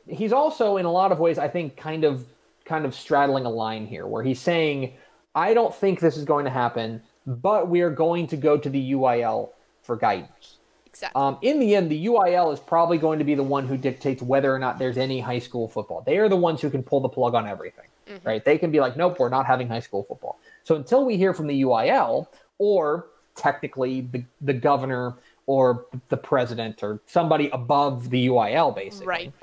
he's 0.10 0.34
also 0.34 0.78
in 0.78 0.86
a 0.86 0.92
lot 0.92 1.12
of 1.12 1.20
ways, 1.20 1.38
I 1.38 1.48
think, 1.48 1.78
kind 1.78 2.04
of 2.04 2.26
kind 2.66 2.86
of 2.86 2.94
straddling 2.94 3.46
a 3.46 3.50
line 3.50 3.88
here 3.88 4.06
where 4.06 4.24
he's 4.24 4.40
saying, 4.40 4.94
I 5.34 5.54
don't 5.54 5.74
think 5.74 6.00
this 6.00 6.18
is 6.18 6.26
going 6.26 6.46
to 6.46 6.52
happen, 6.52 7.02
but 7.26 7.68
we 7.68 7.82
are 7.82 7.90
going 7.90 8.28
to 8.28 8.38
go 8.38 8.58
to 8.58 8.70
the 8.70 8.92
UIL 8.92 9.50
for 9.82 9.96
guidance. 9.96 10.58
Exactly. 10.86 11.20
Um, 11.20 11.38
in 11.42 11.60
the 11.60 11.76
end, 11.76 11.90
the 11.90 12.06
UIL 12.08 12.54
is 12.54 12.60
probably 12.60 12.98
going 12.98 13.20
to 13.20 13.26
be 13.26 13.36
the 13.36 13.44
one 13.44 13.68
who 13.68 13.78
dictates 13.78 14.22
whether 14.22 14.54
or 14.54 14.60
not 14.60 14.78
there's 14.78 14.98
any 14.98 15.20
high 15.20 15.40
school 15.40 15.68
football. 15.68 16.04
They 16.06 16.18
are 16.18 16.30
the 16.30 16.36
ones 16.36 16.62
who 16.62 16.70
can 16.70 16.84
pull 16.84 17.00
the 17.00 17.10
plug 17.10 17.36
on 17.36 17.48
everything, 17.48 17.86
mm-hmm. 18.08 18.28
right? 18.28 18.44
They 18.44 18.58
can 18.58 18.70
be 18.72 18.80
like, 18.80 18.98
nope, 18.98 19.18
we're 19.20 19.30
not 19.30 19.46
having 19.46 19.68
high 19.68 19.80
school 19.80 20.04
football. 20.04 20.40
So 20.64 20.76
until 20.76 21.06
we 21.06 21.16
hear 21.16 21.34
from 21.34 21.48
the 21.48 21.62
UIL 21.62 22.28
or 22.58 23.08
technically 23.36 24.02
the, 24.02 24.24
the 24.42 24.54
governor 24.54 25.16
or 25.46 25.86
the 26.10 26.18
president 26.18 26.84
or 26.84 27.00
somebody 27.06 27.50
above 27.50 28.10
the 28.10 28.28
UIL, 28.28 28.76
basically, 28.76 29.08
right? 29.08 29.34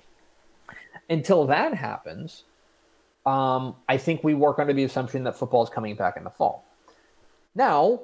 Until 1.09 1.47
that 1.47 1.75
happens, 1.75 2.45
um, 3.25 3.77
I 3.89 3.97
think 3.97 4.23
we 4.25 4.35
work 4.35 4.59
under 4.59 4.73
the 4.73 4.85
assumption 4.85 5.25
that 5.25 5.37
football 5.37 5.63
is 5.63 5.71
coming 5.71 5.95
back 5.95 6.17
in 6.17 6.25
the 6.25 6.31
fall. 6.31 6.65
Now, 7.55 8.01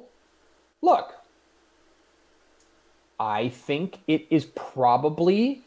look, 0.81 1.15
I 3.21 3.51
think 3.51 3.99
it 4.07 4.27
is 4.31 4.47
probably 4.47 5.63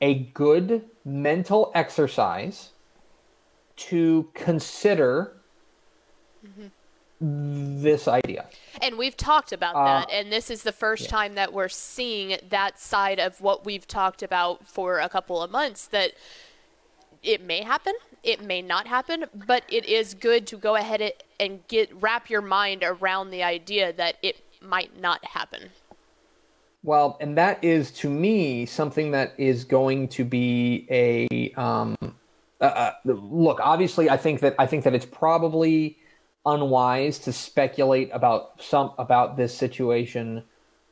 a 0.00 0.14
good 0.14 0.84
mental 1.04 1.70
exercise 1.74 2.70
to 3.76 4.28
consider 4.34 5.32
mm-hmm. 6.44 7.82
this 7.82 8.08
idea. 8.08 8.46
And 8.80 8.98
we've 8.98 9.16
talked 9.16 9.52
about 9.52 9.76
uh, 9.76 9.84
that, 9.84 10.10
and 10.10 10.32
this 10.32 10.50
is 10.50 10.64
the 10.64 10.72
first 10.72 11.04
yeah. 11.04 11.10
time 11.10 11.34
that 11.36 11.52
we're 11.52 11.68
seeing 11.68 12.36
that 12.48 12.80
side 12.80 13.20
of 13.20 13.40
what 13.40 13.64
we've 13.64 13.86
talked 13.86 14.22
about 14.22 14.66
for 14.66 14.98
a 14.98 15.08
couple 15.08 15.40
of 15.40 15.52
months 15.52 15.86
that 15.86 16.14
it 17.22 17.42
may 17.42 17.62
happen, 17.62 17.94
it 18.22 18.42
may 18.42 18.62
not 18.62 18.86
happen, 18.86 19.26
but 19.46 19.64
it 19.68 19.84
is 19.86 20.14
good 20.14 20.46
to 20.48 20.56
go 20.56 20.76
ahead 20.76 21.12
and 21.40 21.66
get 21.68 21.90
wrap 22.00 22.30
your 22.30 22.42
mind 22.42 22.82
around 22.82 23.30
the 23.30 23.42
idea 23.42 23.92
that 23.92 24.16
it 24.22 24.36
might 24.60 24.98
not 25.00 25.24
happen. 25.24 25.70
Well, 26.84 27.16
and 27.20 27.36
that 27.38 27.62
is 27.62 27.92
to 27.92 28.10
me 28.10 28.66
something 28.66 29.12
that 29.12 29.34
is 29.38 29.64
going 29.64 30.08
to 30.08 30.24
be 30.24 30.86
a 30.90 31.52
um, 31.54 31.96
uh, 32.60 32.92
look. 33.04 33.60
Obviously, 33.62 34.10
I 34.10 34.16
think 34.16 34.40
that 34.40 34.56
I 34.58 34.66
think 34.66 34.82
that 34.84 34.94
it's 34.94 35.06
probably 35.06 35.98
unwise 36.44 37.20
to 37.20 37.32
speculate 37.32 38.10
about 38.12 38.60
some 38.60 38.92
about 38.98 39.36
this 39.36 39.56
situation 39.56 40.42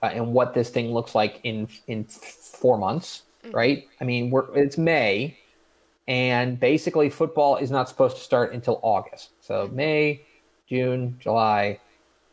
uh, 0.00 0.06
and 0.06 0.32
what 0.32 0.54
this 0.54 0.70
thing 0.70 0.92
looks 0.92 1.14
like 1.16 1.40
in 1.42 1.66
in 1.88 2.04
four 2.04 2.78
months, 2.78 3.22
mm-hmm. 3.44 3.56
right? 3.56 3.88
I 4.00 4.04
mean, 4.04 4.30
we're 4.30 4.46
it's 4.56 4.78
May, 4.78 5.36
and 6.10 6.58
basically 6.58 7.08
football 7.08 7.56
is 7.56 7.70
not 7.70 7.88
supposed 7.88 8.16
to 8.16 8.22
start 8.22 8.52
until 8.52 8.80
August. 8.82 9.30
So 9.40 9.70
May, 9.72 10.22
June, 10.68 11.16
July, 11.20 11.78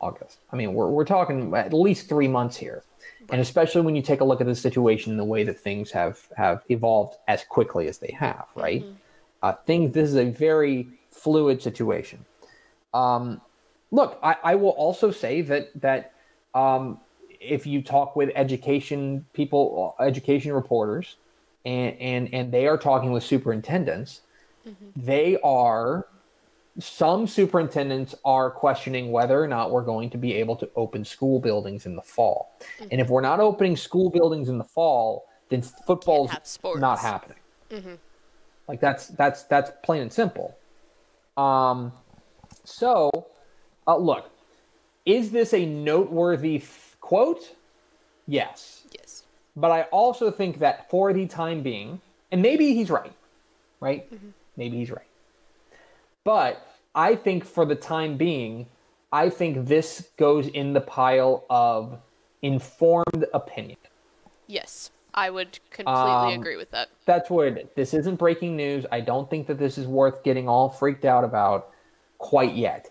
August. 0.00 0.38
I 0.52 0.56
mean, 0.56 0.74
we're 0.74 0.88
we're 0.88 1.04
talking 1.04 1.54
at 1.54 1.72
least 1.72 2.08
three 2.08 2.26
months 2.26 2.56
here, 2.56 2.82
and 3.30 3.40
especially 3.40 3.82
when 3.82 3.94
you 3.94 4.02
take 4.02 4.20
a 4.20 4.24
look 4.24 4.40
at 4.40 4.48
the 4.48 4.54
situation 4.56 5.12
and 5.12 5.18
the 5.18 5.24
way 5.24 5.44
that 5.44 5.60
things 5.60 5.92
have 5.92 6.18
have 6.36 6.64
evolved 6.68 7.18
as 7.28 7.44
quickly 7.44 7.86
as 7.86 7.98
they 7.98 8.10
have, 8.18 8.46
right? 8.56 8.82
Mm-hmm. 8.82 8.94
Uh, 9.44 9.52
things. 9.64 9.94
This 9.94 10.08
is 10.08 10.16
a 10.16 10.28
very 10.28 10.88
fluid 11.12 11.62
situation. 11.62 12.24
Um, 12.92 13.40
look, 13.92 14.18
I, 14.24 14.36
I 14.42 14.54
will 14.56 14.70
also 14.70 15.12
say 15.12 15.40
that 15.42 15.70
that 15.80 16.14
um, 16.52 16.98
if 17.40 17.64
you 17.64 17.82
talk 17.82 18.16
with 18.16 18.30
education 18.34 19.24
people, 19.34 19.94
education 20.00 20.52
reporters, 20.52 21.14
and 21.68 21.96
and 22.00 22.34
and 22.34 22.52
they 22.52 22.66
are 22.66 22.78
talking 22.78 23.12
with 23.12 23.22
superintendents, 23.22 24.22
mm-hmm. 24.66 24.86
they 24.96 25.38
are 25.44 26.06
some 26.80 27.26
superintendents 27.26 28.14
are 28.24 28.50
questioning 28.50 29.10
whether 29.10 29.42
or 29.42 29.48
not 29.48 29.70
we're 29.70 29.82
going 29.82 30.08
to 30.10 30.18
be 30.18 30.34
able 30.34 30.54
to 30.56 30.70
open 30.76 31.04
school 31.04 31.40
buildings 31.40 31.86
in 31.86 31.96
the 31.96 32.02
fall. 32.02 32.56
Mm-hmm. 32.60 32.88
And 32.92 33.00
if 33.00 33.08
we're 33.08 33.20
not 33.20 33.40
opening 33.40 33.76
school 33.76 34.10
buildings 34.10 34.48
in 34.48 34.58
the 34.58 34.64
fall, 34.64 35.26
then 35.48 35.62
football's 35.62 36.30
not 36.76 36.98
happening. 37.00 37.38
Mm-hmm. 37.70 37.94
Like 38.68 38.80
that's 38.80 39.08
that's 39.08 39.42
that's 39.44 39.70
plain 39.82 40.02
and 40.02 40.12
simple. 40.12 40.56
Um, 41.36 41.92
so, 42.64 43.10
uh, 43.86 43.96
look, 43.96 44.30
is 45.04 45.30
this 45.30 45.54
a 45.54 45.64
noteworthy 45.64 46.56
f- 46.56 46.96
quote? 47.00 47.54
Yes. 48.26 48.82
Yes. 48.92 49.07
But 49.58 49.72
I 49.72 49.82
also 49.90 50.30
think 50.30 50.60
that 50.60 50.88
for 50.88 51.12
the 51.12 51.26
time 51.26 51.62
being, 51.62 52.00
and 52.30 52.40
maybe 52.40 52.74
he's 52.74 52.90
right, 52.90 53.12
right? 53.80 54.12
Mm-hmm. 54.14 54.28
Maybe 54.56 54.76
he's 54.78 54.90
right. 54.90 55.06
But 56.22 56.64
I 56.94 57.16
think 57.16 57.44
for 57.44 57.64
the 57.64 57.74
time 57.74 58.16
being, 58.16 58.66
I 59.12 59.30
think 59.30 59.66
this 59.66 60.08
goes 60.16 60.46
in 60.46 60.74
the 60.74 60.80
pile 60.80 61.44
of 61.50 61.98
informed 62.42 63.26
opinion. 63.34 63.78
Yes, 64.46 64.92
I 65.12 65.30
would 65.30 65.58
completely 65.70 66.34
um, 66.34 66.40
agree 66.40 66.56
with 66.56 66.70
that. 66.70 66.90
That's 67.04 67.28
what 67.28 67.48
it 67.48 67.58
is. 67.58 67.68
This 67.74 67.94
isn't 67.94 68.16
breaking 68.16 68.56
news. 68.56 68.86
I 68.92 69.00
don't 69.00 69.28
think 69.28 69.48
that 69.48 69.58
this 69.58 69.76
is 69.76 69.88
worth 69.88 70.22
getting 70.22 70.48
all 70.48 70.68
freaked 70.68 71.04
out 71.04 71.24
about 71.24 71.72
quite 72.18 72.54
yet. 72.54 72.90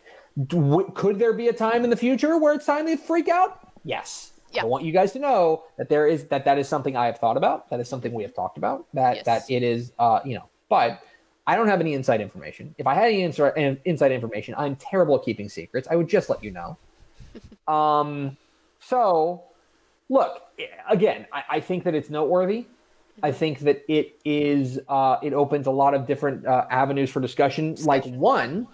Could 0.96 1.18
there 1.18 1.34
be 1.34 1.48
a 1.48 1.54
time 1.54 1.86
in 1.86 1.90
the 1.90 1.96
future 1.96 2.38
where 2.38 2.54
it's 2.54 2.66
time 2.66 2.88
to 2.88 2.98
freak 2.98 3.30
out? 3.30 3.72
Yes. 3.86 4.34
Yeah. 4.52 4.64
I 4.64 4.66
want 4.66 4.86
you 4.86 4.92
guys 4.92 5.12
to 5.14 5.20
know 5.20 5.64
that 5.78 5.90
there 5.90 6.08
is 6.08 6.26
that 6.26 6.46
that 6.46 6.58
is 6.58 6.68
something 6.68 6.96
I 6.96 7.06
have 7.06 7.20
thought 7.20 7.38
about. 7.38 7.70
That 7.70 7.80
is 7.80 7.90
something 7.90 8.14
we 8.14 8.24
have 8.24 8.34
talked 8.34 8.58
about. 8.58 8.86
That 8.94 9.18
yes. 9.18 9.26
that 9.26 9.52
it 9.52 9.64
is, 9.64 9.92
uh, 10.00 10.22
you 10.26 10.36
know. 10.36 10.50
But 10.70 11.02
I 11.46 11.56
don't 11.56 11.68
have 11.68 11.80
any 11.80 11.94
inside 11.94 12.22
information. 12.22 12.76
If 12.78 12.88
I 12.88 12.94
had 12.94 13.06
any 13.06 13.22
inside 13.24 14.12
information, 14.12 14.56
I'm 14.58 14.76
terrible 14.76 15.16
at 15.16 15.24
keeping 15.24 15.48
secrets. 15.50 15.88
I 15.90 15.96
would 15.96 16.10
just 16.10 16.30
let 16.30 16.44
you 16.44 16.52
know. 16.52 16.78
Um, 17.68 18.38
so, 18.80 19.44
look, 20.08 20.42
again, 20.90 21.28
I, 21.34 21.44
I 21.50 21.60
think 21.60 21.84
that 21.84 21.94
it's 21.94 22.10
noteworthy. 22.10 22.66
I 23.24 23.32
think 23.32 23.60
that 23.60 23.84
it 23.90 24.20
is 24.24 24.80
uh, 24.88 25.18
it 25.24 25.34
opens 25.34 25.68
a 25.68 25.72
lot 25.72 25.94
of 25.94 26.06
different 26.08 26.46
uh, 26.46 26.66
avenues 26.70 27.10
for 27.10 27.20
discussion. 27.20 27.76
Like 27.84 28.06
one, 28.06 28.68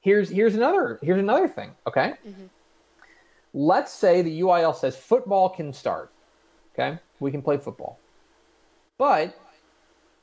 here's 0.00 0.28
here's 0.28 0.54
another 0.54 0.98
here's 1.02 1.18
another 1.18 1.48
thing. 1.48 1.72
Okay, 1.86 2.14
mm-hmm. 2.26 2.44
Let's 3.54 3.92
say 3.92 4.22
the 4.22 4.40
UIL 4.40 4.74
says 4.74 4.96
football 4.96 5.48
can 5.48 5.72
start. 5.72 6.10
Okay, 6.74 6.98
we 7.20 7.30
can 7.30 7.42
play 7.42 7.56
football, 7.56 7.98
but 8.98 9.38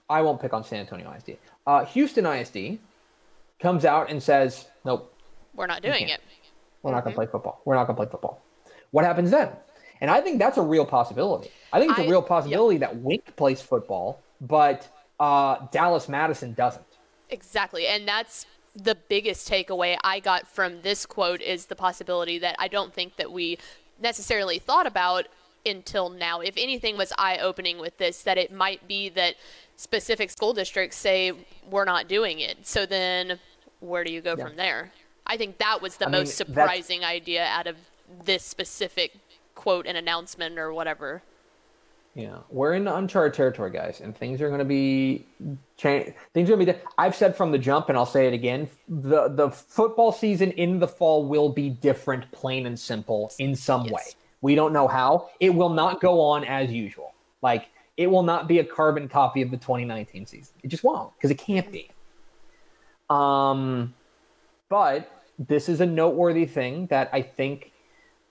I 0.10 0.22
won't 0.22 0.42
pick 0.42 0.54
on 0.54 0.64
San 0.64 0.80
Antonio 0.80 1.12
ISD. 1.12 1.38
Uh, 1.68 1.86
Houston 1.86 2.26
ISD 2.26 2.80
comes 3.60 3.86
out 3.86 4.10
and 4.10 4.22
says, 4.22 4.68
"Nope, 4.84 5.14
we're 5.54 5.68
not 5.68 5.82
doing 5.82 6.10
it. 6.10 6.22
We're 6.82 6.90
mm-hmm. 6.90 6.96
not 6.98 7.04
going 7.04 7.14
to 7.14 7.18
play 7.18 7.26
football. 7.26 7.62
We're 7.66 7.76
not 7.76 7.88
going 7.88 7.96
to 7.96 8.04
play 8.04 8.12
football." 8.12 8.42
What 8.92 9.04
happens 9.04 9.32
then? 9.32 9.50
And 10.02 10.10
I 10.12 10.22
think 10.22 10.40
that's 10.40 10.58
a 10.58 10.62
real 10.62 10.86
possibility. 10.86 11.50
I 11.74 11.80
think 11.80 11.92
it's 11.92 12.00
a 12.00 12.10
real 12.10 12.22
possibility 12.22 12.80
yep. 12.80 12.92
that 12.92 13.02
Wink 13.02 13.36
plays 13.36 13.62
football, 13.62 14.22
but 14.42 14.88
uh, 15.20 15.68
Dallas 15.72 16.10
Madison 16.10 16.54
doesn't. 16.54 16.86
Exactly, 17.30 17.88
and 17.88 18.08
that's 18.08 18.46
the 18.76 18.96
biggest 18.96 19.50
takeaway 19.50 19.98
I 20.04 20.20
got 20.20 20.48
from 20.48 20.82
this 20.82 21.06
quote 21.06 21.42
is 21.42 21.68
the 21.68 21.76
possibility 21.76 22.38
that 22.40 22.56
I 22.60 22.68
don't 22.68 22.94
think 22.94 23.16
that 23.16 23.32
we 23.32 23.58
necessarily 24.02 24.60
thought 24.60 24.86
about 24.86 25.28
until 25.66 26.10
now. 26.10 26.42
If 26.42 26.56
anything 26.58 26.98
was 26.98 27.12
eye 27.18 27.38
opening 27.38 27.80
with 27.80 27.98
this, 27.98 28.22
that 28.24 28.38
it 28.38 28.52
might 28.52 28.88
be 28.88 29.10
that 29.10 29.36
specific 29.78 30.30
school 30.30 30.54
districts 30.54 30.98
say 30.98 31.32
we're 31.70 31.86
not 31.86 32.08
doing 32.08 32.40
it. 32.40 32.68
So 32.68 32.86
then 32.86 33.40
where 33.80 34.04
do 34.04 34.12
you 34.12 34.22
go 34.22 34.36
yeah. 34.38 34.46
from 34.46 34.56
there? 34.56 34.92
I 35.26 35.38
think 35.38 35.58
that 35.58 35.82
was 35.82 35.98
the 35.98 36.08
I 36.08 36.12
most 36.12 36.40
mean, 36.40 36.48
surprising 36.48 37.04
idea 37.04 37.46
out 37.46 37.68
of 37.68 37.78
this 38.24 38.44
specific 38.44 39.14
quote 39.56 39.88
and 39.88 39.98
announcement 39.98 40.60
or 40.60 40.74
whatever. 40.74 41.24
Yeah, 42.16 42.38
we're 42.50 42.74
in 42.76 42.88
uncharted 42.88 43.34
territory, 43.34 43.72
guys, 43.72 44.00
and 44.00 44.16
things 44.16 44.42
are 44.42 44.48
going 44.48 44.60
to 44.60 44.66
be 44.66 45.26
change. 45.76 46.14
Things 46.34 46.50
are 46.50 46.56
going 46.56 46.66
to 46.66 46.74
be. 46.74 46.80
I've 46.98 47.14
said 47.14 47.36
from 47.36 47.52
the 47.52 47.58
jump, 47.58 47.90
and 47.90 47.98
I'll 47.98 48.06
say 48.06 48.26
it 48.26 48.34
again: 48.34 48.70
the 48.88 49.28
the 49.28 49.50
football 49.50 50.14
season 50.14 50.52
in 50.52 50.80
the 50.80 50.88
fall 50.88 51.26
will 51.26 51.50
be 51.50 51.70
different, 51.70 52.32
plain 52.32 52.68
and 52.68 52.80
simple, 52.80 53.34
in 53.38 53.54
some 53.54 53.84
yes. 53.84 53.92
way. 53.92 54.02
We 54.40 54.56
don't 54.56 54.72
know 54.72 54.88
how. 54.88 55.30
It 55.42 55.50
will 55.50 55.70
not 55.70 56.00
go 56.00 56.22
on 56.22 56.46
as 56.46 56.72
usual. 56.72 57.14
Like 57.42 57.68
it 57.98 58.08
will 58.08 58.24
not 58.24 58.48
be 58.48 58.60
a 58.60 58.64
carbon 58.64 59.10
copy 59.10 59.42
of 59.42 59.52
the 59.52 59.58
2019 59.58 60.26
season. 60.26 60.54
It 60.64 60.70
just 60.70 60.84
won't 60.84 61.14
because 61.18 61.32
it 61.32 61.38
can't 61.38 61.70
be. 61.70 61.92
Um, 63.10 63.94
but 64.70 65.24
this 65.38 65.68
is 65.68 65.82
a 65.82 65.86
noteworthy 65.86 66.46
thing 66.46 66.88
that 66.88 67.10
I 67.14 67.22
think, 67.22 67.72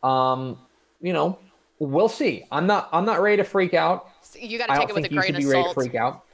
um, 0.03 0.59
you 1.01 1.13
know, 1.13 1.39
we'll 1.79 2.09
see. 2.09 2.45
I'm 2.51 2.67
not. 2.67 2.89
I'm 2.93 3.05
not 3.05 3.21
ready 3.21 3.37
to 3.39 3.45
freak 3.45 3.75
out. 3.75 4.09
You 4.39 4.59
got 4.59 4.67
to 4.67 4.79
take 4.79 4.89
it 4.89 4.95
with 4.95 5.05
a 5.05 5.09
grain 5.09 5.37
of 5.37 5.43
salt. 5.43 5.55
Ready 5.55 5.69
to 5.69 5.75
freak 5.75 5.95
out. 5.95 6.25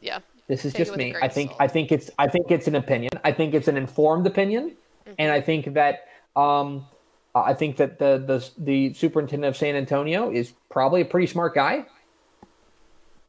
Yeah. 0.00 0.20
This 0.48 0.64
is 0.64 0.72
take 0.72 0.86
just 0.86 0.96
me. 0.96 1.14
I 1.20 1.28
think. 1.28 1.52
I 1.60 1.68
think 1.68 1.92
it's. 1.92 2.10
I 2.18 2.28
think 2.28 2.50
it's 2.50 2.66
an 2.66 2.74
opinion. 2.74 3.12
I 3.24 3.32
think 3.32 3.54
it's 3.54 3.68
an 3.68 3.76
informed 3.76 4.26
opinion, 4.26 4.70
mm-hmm. 4.70 5.12
and 5.18 5.32
I 5.32 5.40
think 5.40 5.74
that. 5.74 6.06
Um, 6.36 6.86
I 7.34 7.54
think 7.54 7.76
that 7.76 7.98
the 7.98 8.18
the 8.18 8.50
the 8.58 8.94
superintendent 8.94 9.48
of 9.48 9.56
San 9.56 9.76
Antonio 9.76 10.30
is 10.32 10.52
probably 10.68 11.00
a 11.00 11.04
pretty 11.04 11.28
smart 11.28 11.54
guy. 11.54 11.86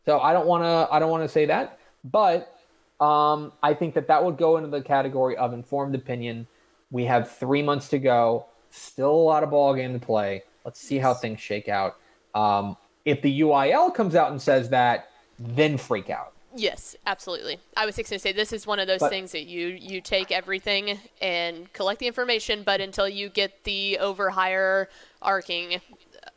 So 0.06 0.20
I 0.20 0.34
don't 0.34 0.48
want 0.48 0.64
to 0.64 0.94
I 0.94 1.00
don't 1.00 1.12
want 1.12 1.24
to 1.24 1.30
say 1.30 1.46
that, 1.46 1.78
but 2.04 2.58
um, 3.00 3.52
I 3.62 3.74
think 3.74 3.94
that 3.96 4.08
that 4.08 4.24
would 4.24 4.38
go 4.38 4.58
into 4.58 4.70
the 4.70 4.82
category 4.82 5.38
of 5.38 5.54
informed 5.54 5.94
opinion. 5.94 6.48
We 6.90 7.06
have 7.06 7.32
three 7.32 7.62
months 7.62 7.90
to 7.90 8.00
go. 8.00 8.48
Still 8.72 9.12
a 9.12 9.12
lot 9.12 9.44
of 9.44 9.52
ball 9.52 9.76
game 9.76 9.94
to 9.94 10.04
play. 10.04 10.44
Let's 10.66 10.80
see 10.80 10.98
how 10.98 11.14
things 11.14 11.40
shake 11.40 11.70
out. 11.70 11.98
Um, 12.36 12.78
if 13.06 13.22
the 13.22 13.42
UIL 13.42 13.94
comes 13.94 14.16
out 14.16 14.32
and 14.32 14.42
says 14.42 14.70
that, 14.70 15.10
then 15.40 15.78
freak 15.78 16.10
out. 16.10 16.34
Yes, 16.56 16.96
absolutely. 17.06 17.60
I 17.78 17.86
was 17.86 17.96
just 17.96 18.10
going 18.10 18.18
to 18.18 18.22
say 18.22 18.34
this 18.34 18.52
is 18.52 18.68
one 18.68 18.80
of 18.80 18.88
those 18.88 19.00
but, 19.00 19.10
things 19.10 19.32
that 19.32 19.46
you 19.46 19.68
you 19.68 20.02
take 20.02 20.32
everything 20.32 21.00
and 21.22 21.72
collect 21.72 22.00
the 22.00 22.08
information, 22.08 22.64
but 22.64 22.82
until 22.82 23.08
you 23.08 23.30
get 23.30 23.64
the 23.64 23.98
over 24.00 24.30
higher 24.30 24.90
arcing 25.22 25.80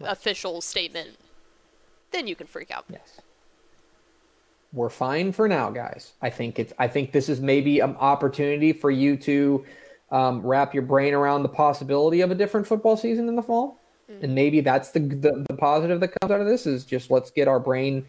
official 0.01 0.61
statement, 0.61 1.11
then 2.13 2.29
you 2.29 2.37
can 2.37 2.47
freak 2.47 2.71
out. 2.71 2.85
Yes 2.89 3.21
we're 4.75 4.91
fine 4.91 5.33
for 5.33 5.49
now, 5.49 5.71
guys. 5.71 6.13
I 6.21 6.31
think 6.31 6.59
it's. 6.59 6.73
I 6.79 6.89
think 6.89 7.13
this 7.13 7.29
is 7.29 7.41
maybe 7.41 7.81
an 7.81 7.97
opportunity 7.97 8.73
for 8.73 8.91
you 8.91 9.17
to 9.19 9.65
um, 10.11 10.45
wrap 10.45 10.75
your 10.75 10.83
brain 10.83 11.15
around 11.15 11.45
the 11.45 11.49
possibility 11.49 12.21
of 12.21 12.31
a 12.31 12.35
different 12.35 12.67
football 12.67 12.97
season 12.97 13.29
in 13.29 13.37
the 13.37 13.43
fall, 13.43 13.81
mm-hmm. 14.11 14.25
and 14.25 14.35
maybe 14.35 14.61
that's 14.61 14.91
the, 14.91 15.01
the, 15.01 15.45
the 15.49 15.57
positive 15.57 16.01
that 16.01 16.09
comes 16.21 16.33
out 16.33 16.41
of 16.41 16.47
this 16.47 16.67
is 16.67 16.85
just 16.85 17.11
let's 17.11 17.31
get 17.31 17.49
our 17.49 17.61
brain 17.61 18.07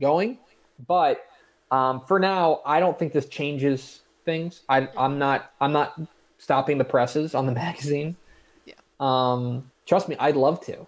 going. 0.00 0.38
But 0.86 1.26
um, 1.70 2.00
for 2.00 2.18
now, 2.18 2.60
I 2.64 2.80
don't 2.80 2.98
think 2.98 3.12
this 3.12 3.26
changes 3.26 4.02
things. 4.24 4.62
I. 4.68 4.88
I'm 4.96 5.18
not. 5.18 5.52
I'm 5.60 5.72
not 5.72 6.00
stopping 6.38 6.78
the 6.78 6.84
presses 6.84 7.34
on 7.34 7.46
the 7.46 7.52
magazine. 7.64 8.16
Yeah. 8.64 8.74
Um, 9.00 9.70
trust 9.86 10.08
me, 10.08 10.16
I'd 10.18 10.36
love 10.36 10.60
to. 10.66 10.86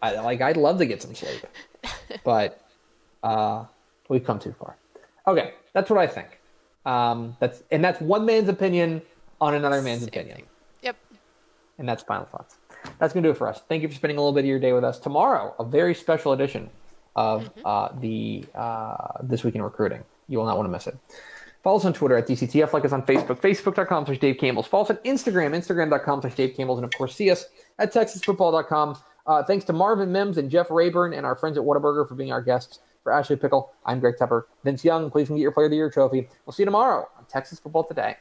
I 0.00 0.12
like. 0.20 0.40
I'd 0.40 0.56
love 0.56 0.78
to 0.78 0.86
get 0.86 1.02
some 1.02 1.14
sleep, 1.14 1.46
but. 2.24 2.60
Uh, 3.22 3.64
We've 4.12 4.22
come 4.22 4.38
too 4.38 4.54
far. 4.58 4.76
Okay, 5.26 5.54
that's 5.72 5.88
what 5.88 5.98
I 5.98 6.06
think. 6.06 6.38
Um, 6.84 7.34
that's 7.40 7.62
and 7.70 7.82
that's 7.82 7.98
one 8.00 8.26
man's 8.26 8.50
opinion 8.50 9.00
on 9.40 9.54
another 9.54 9.80
man's 9.80 10.00
Same 10.00 10.08
opinion. 10.08 10.36
Thing. 10.36 10.46
Yep. 10.82 10.96
And 11.78 11.88
that's 11.88 12.02
final 12.02 12.26
thoughts. 12.26 12.58
That's 12.98 13.12
gonna 13.12 13.26
do 13.26 13.30
it 13.30 13.36
for 13.36 13.48
us. 13.48 13.62
Thank 13.68 13.82
you 13.82 13.88
for 13.88 13.94
spending 13.94 14.18
a 14.18 14.20
little 14.20 14.32
bit 14.32 14.40
of 14.40 14.46
your 14.46 14.58
day 14.58 14.72
with 14.72 14.84
us. 14.84 14.98
Tomorrow, 14.98 15.54
a 15.58 15.64
very 15.64 15.94
special 15.94 16.32
edition 16.32 16.70
of 17.16 17.44
mm-hmm. 17.44 17.66
uh, 17.66 17.88
the 18.00 18.44
uh, 18.54 19.22
this 19.22 19.44
week 19.44 19.54
in 19.54 19.62
recruiting. 19.62 20.02
You 20.28 20.38
will 20.38 20.46
not 20.46 20.56
want 20.56 20.66
to 20.66 20.72
miss 20.72 20.86
it. 20.86 20.96
Follow 21.62 21.76
us 21.78 21.84
on 21.84 21.92
Twitter 21.92 22.16
at 22.16 22.26
DCTF, 22.26 22.72
like 22.72 22.84
us 22.84 22.92
on 22.92 23.02
Facebook, 23.02 23.40
facebook.com 23.40 24.06
slash 24.06 24.18
Dave 24.18 24.36
Campbell's. 24.38 24.66
Follow 24.66 24.84
us 24.84 24.90
on 24.90 24.96
Instagram, 24.98 25.54
instagram.com 25.56 26.20
slash 26.20 26.34
Dave 26.34 26.56
Campbell's, 26.56 26.78
and 26.78 26.84
of 26.84 26.90
course, 26.92 27.14
see 27.14 27.30
us 27.30 27.46
at 27.78 27.92
texasfootball.com. 27.92 28.98
Uh, 29.26 29.44
thanks 29.44 29.64
to 29.66 29.72
Marvin 29.72 30.10
Mims 30.10 30.38
and 30.38 30.50
Jeff 30.50 30.70
Rayburn 30.70 31.12
and 31.16 31.24
our 31.24 31.36
friends 31.36 31.56
at 31.56 31.62
Whataburger 31.62 32.08
for 32.08 32.16
being 32.16 32.32
our 32.32 32.42
guests 32.42 32.80
For 33.04 33.12
Ashley 33.12 33.36
Pickle, 33.36 33.72
I'm 33.86 34.00
Greg 34.00 34.16
Tepper. 34.16 34.44
Vince 34.64 34.84
Young, 34.84 35.08
please 35.10 35.28
get 35.28 35.38
your 35.38 35.52
Player 35.52 35.66
of 35.66 35.70
the 35.70 35.76
Year 35.76 35.90
trophy. 35.90 36.28
We'll 36.44 36.52
see 36.52 36.62
you 36.62 36.66
tomorrow 36.66 37.08
on 37.16 37.26
Texas 37.26 37.60
Football 37.60 37.84
Today. 37.84 38.16